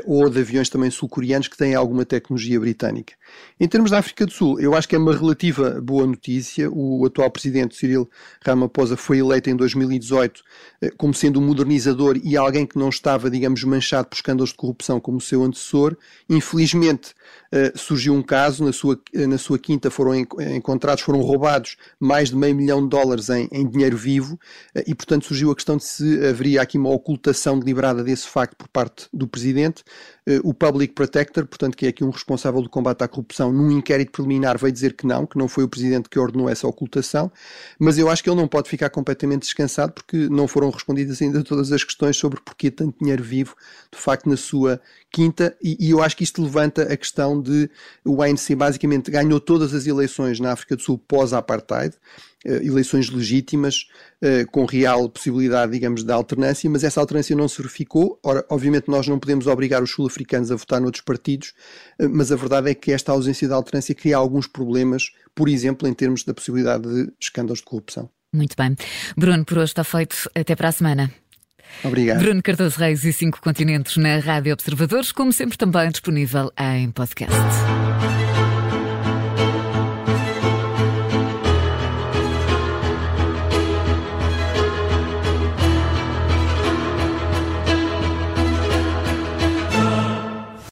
ou 0.05 0.29
de 0.29 0.41
aviões 0.41 0.69
também 0.69 0.91
sul-coreanos 0.91 1.49
que 1.49 1.57
têm 1.57 1.75
alguma 1.75 2.05
tecnologia 2.05 2.61
britânica. 2.61 3.15
Em 3.59 3.67
termos 3.67 3.91
da 3.91 3.99
África 3.99 4.27
do 4.27 4.33
Sul, 4.33 4.61
eu 4.61 4.75
acho 4.75 4.89
que 4.89 4.95
é 4.95 4.99
uma 4.99 5.17
relativa 5.17 5.81
boa 5.81 6.07
notícia. 6.07 6.71
O 6.71 7.07
atual 7.07 7.31
presidente 7.31 7.64
Cyril 7.73 8.11
Ramaphosa 8.45 8.97
foi 8.97 9.19
eleito 9.19 9.49
em 9.49 9.57
2018 9.57 10.43
eh, 10.83 10.91
como 10.97 11.15
sendo 11.15 11.41
um 11.41 11.47
modernizador 11.47 12.19
e 12.23 12.37
alguém 12.37 12.67
que 12.67 12.79
não 12.79 12.89
estava, 12.89 13.31
digamos, 13.31 13.63
manchado 13.65 14.09
por 14.09 14.17
escândalos 14.17 14.51
de 14.51 14.57
corrupção 14.57 15.01
como 15.01 15.19
o 15.19 15.21
seu 15.21 15.43
antecessor. 15.43 15.97
Infelizmente, 16.29 17.15
eh, 17.53 17.73
surgiu 17.75 18.15
um 18.15 18.23
caso, 18.23 18.65
na 18.65 18.73
sua, 18.73 19.01
eh, 19.15 19.27
na 19.27 19.39
sua 19.39 19.59
quinta 19.59 19.91
foram 19.91 20.15
encontrados, 20.15 21.03
foram 21.03 21.21
roubados 21.21 21.77
mais 21.99 22.31
de 22.31 22.37
meio 22.37 22.55
milhão 22.55 22.83
de 22.83 22.89
dólares 22.89 23.29
em, 23.31 23.49
em 23.53 23.67
dinheiro 23.69 23.97
vivo 23.97 24.39
e, 24.87 24.95
portanto, 24.95 25.27
surgiu 25.27 25.51
a 25.51 25.55
questão 25.55 25.77
de 25.77 25.85
se 25.85 26.27
haveria 26.27 26.63
aqui 26.63 26.79
uma 26.79 26.91
ocultação 26.91 27.59
deliberada 27.59 28.03
desse 28.03 28.27
facto 28.29 28.57
por 28.57 28.69
parte 28.69 29.07
do 29.13 29.27
presidente. 29.27 29.83
O 30.43 30.55
Public 30.55 30.95
Protector, 30.95 31.47
portanto, 31.47 31.77
que 31.77 31.87
é 31.87 31.91
aqui 31.91 32.03
um 32.03 32.11
responsável 32.11 32.63
do 32.63 32.69
combate 32.69 33.03
à 33.03 33.09
corrupção, 33.09 33.53
num 33.53 33.71
inquérito 33.71 34.13
preliminar 34.13 34.59
veio 34.59 34.73
dizer 34.73 34.95
que 34.95 35.07
não, 35.07 35.27
que 35.27 35.39
não 35.39 35.49
foi 35.49 35.65
o 35.65 35.69
presidente 35.69 36.09
que 36.09 36.19
ordenou 36.19 36.49
essa 36.49 36.67
ocultação, 36.67 37.31
mas 37.79 37.99
eu 37.99 38.09
acho 38.09 38.23
que 38.23 38.31
ele 38.31 38.41
não 38.41 38.49
pode 38.49 38.69
ficar 38.69 38.91
completamente 38.91 39.43
descansado 39.43 39.93
porque 39.93 40.29
não 40.29 40.49
foram 40.49 40.71
respondidas 40.71 41.21
ainda 41.21 41.43
todas 41.43 41.73
as 41.73 41.85
questões 41.85 42.17
sobre 42.17 42.41
porquê 42.41 42.71
tanto 42.71 42.99
dinheiro 42.99 43.23
vivo, 43.23 43.55
de 43.93 43.99
facto, 43.99 44.29
na 44.29 44.37
sua 44.37 44.81
quinta, 45.11 45.57
e, 45.63 45.77
e 45.79 45.91
eu 45.91 46.03
acho 46.03 46.17
que 46.17 46.25
isto 46.25 46.43
levanta 46.43 46.83
a 46.83 46.97
questão 46.97 47.14
de 47.43 47.71
o 48.05 48.23
ANC 48.23 48.55
basicamente 48.57 49.11
ganhou 49.11 49.41
todas 49.41 49.75
as 49.75 49.87
eleições 49.87 50.41
na 50.41 50.53
África 50.53 50.77
do 50.77 50.83
Sul 50.83 50.99
pós-apartheid, 50.99 51.95
Uh, 52.47 52.61
eleições 52.63 53.09
legítimas, 53.09 53.87
uh, 54.21 54.47
com 54.51 54.67
real 54.67 55.09
possibilidade, 55.09 55.73
digamos, 55.73 56.05
de 56.05 56.13
alternância, 56.13 56.69
mas 56.69 56.85
essa 56.85 57.01
alternância 57.01 57.35
não 57.35 57.49
se 57.49 57.57
verificou. 57.57 58.21
Ora, 58.23 58.45
obviamente, 58.51 58.87
nós 58.87 59.09
não 59.09 59.19
podemos 59.19 59.47
obrigar 59.47 59.83
os 59.83 59.91
sul-africanos 59.91 60.53
a 60.53 60.55
votar 60.55 60.79
noutros 60.79 61.03
partidos, 61.03 61.55
uh, 61.99 62.07
mas 62.07 62.31
a 62.31 62.37
verdade 62.37 62.69
é 62.69 62.75
que 62.75 62.93
esta 62.93 63.13
ausência 63.13 63.49
de 63.49 63.55
alternância 63.55 63.95
cria 63.95 64.19
alguns 64.19 64.47
problemas, 64.47 65.11
por 65.35 65.49
exemplo, 65.49 65.89
em 65.89 65.95
termos 65.95 66.23
da 66.23 66.35
possibilidade 66.35 66.87
de 66.87 67.11
escândalos 67.19 67.61
de 67.61 67.65
corrupção. 67.65 68.11
Muito 68.35 68.57
bem. 68.59 68.77
Bruno, 69.17 69.45
por 69.45 69.59
hoje 69.59 69.71
está 69.71 69.85
feito. 69.85 70.29
Até 70.35 70.57
para 70.57 70.69
a 70.69 70.73
semana. 70.73 71.11
Obrigado. 71.83 72.21
Bruno 72.21 72.43
Cardoso 72.43 72.79
Reis 72.79 73.05
e 73.05 73.13
Cinco 73.13 73.41
Continentes 73.41 73.97
na 73.97 74.19
Rádio 74.19 74.53
Observadores, 74.53 75.13
como 75.13 75.33
sempre 75.33 75.57
também 75.57 75.91
disponível 75.91 76.53
em 76.59 76.91
podcast. 76.91 77.35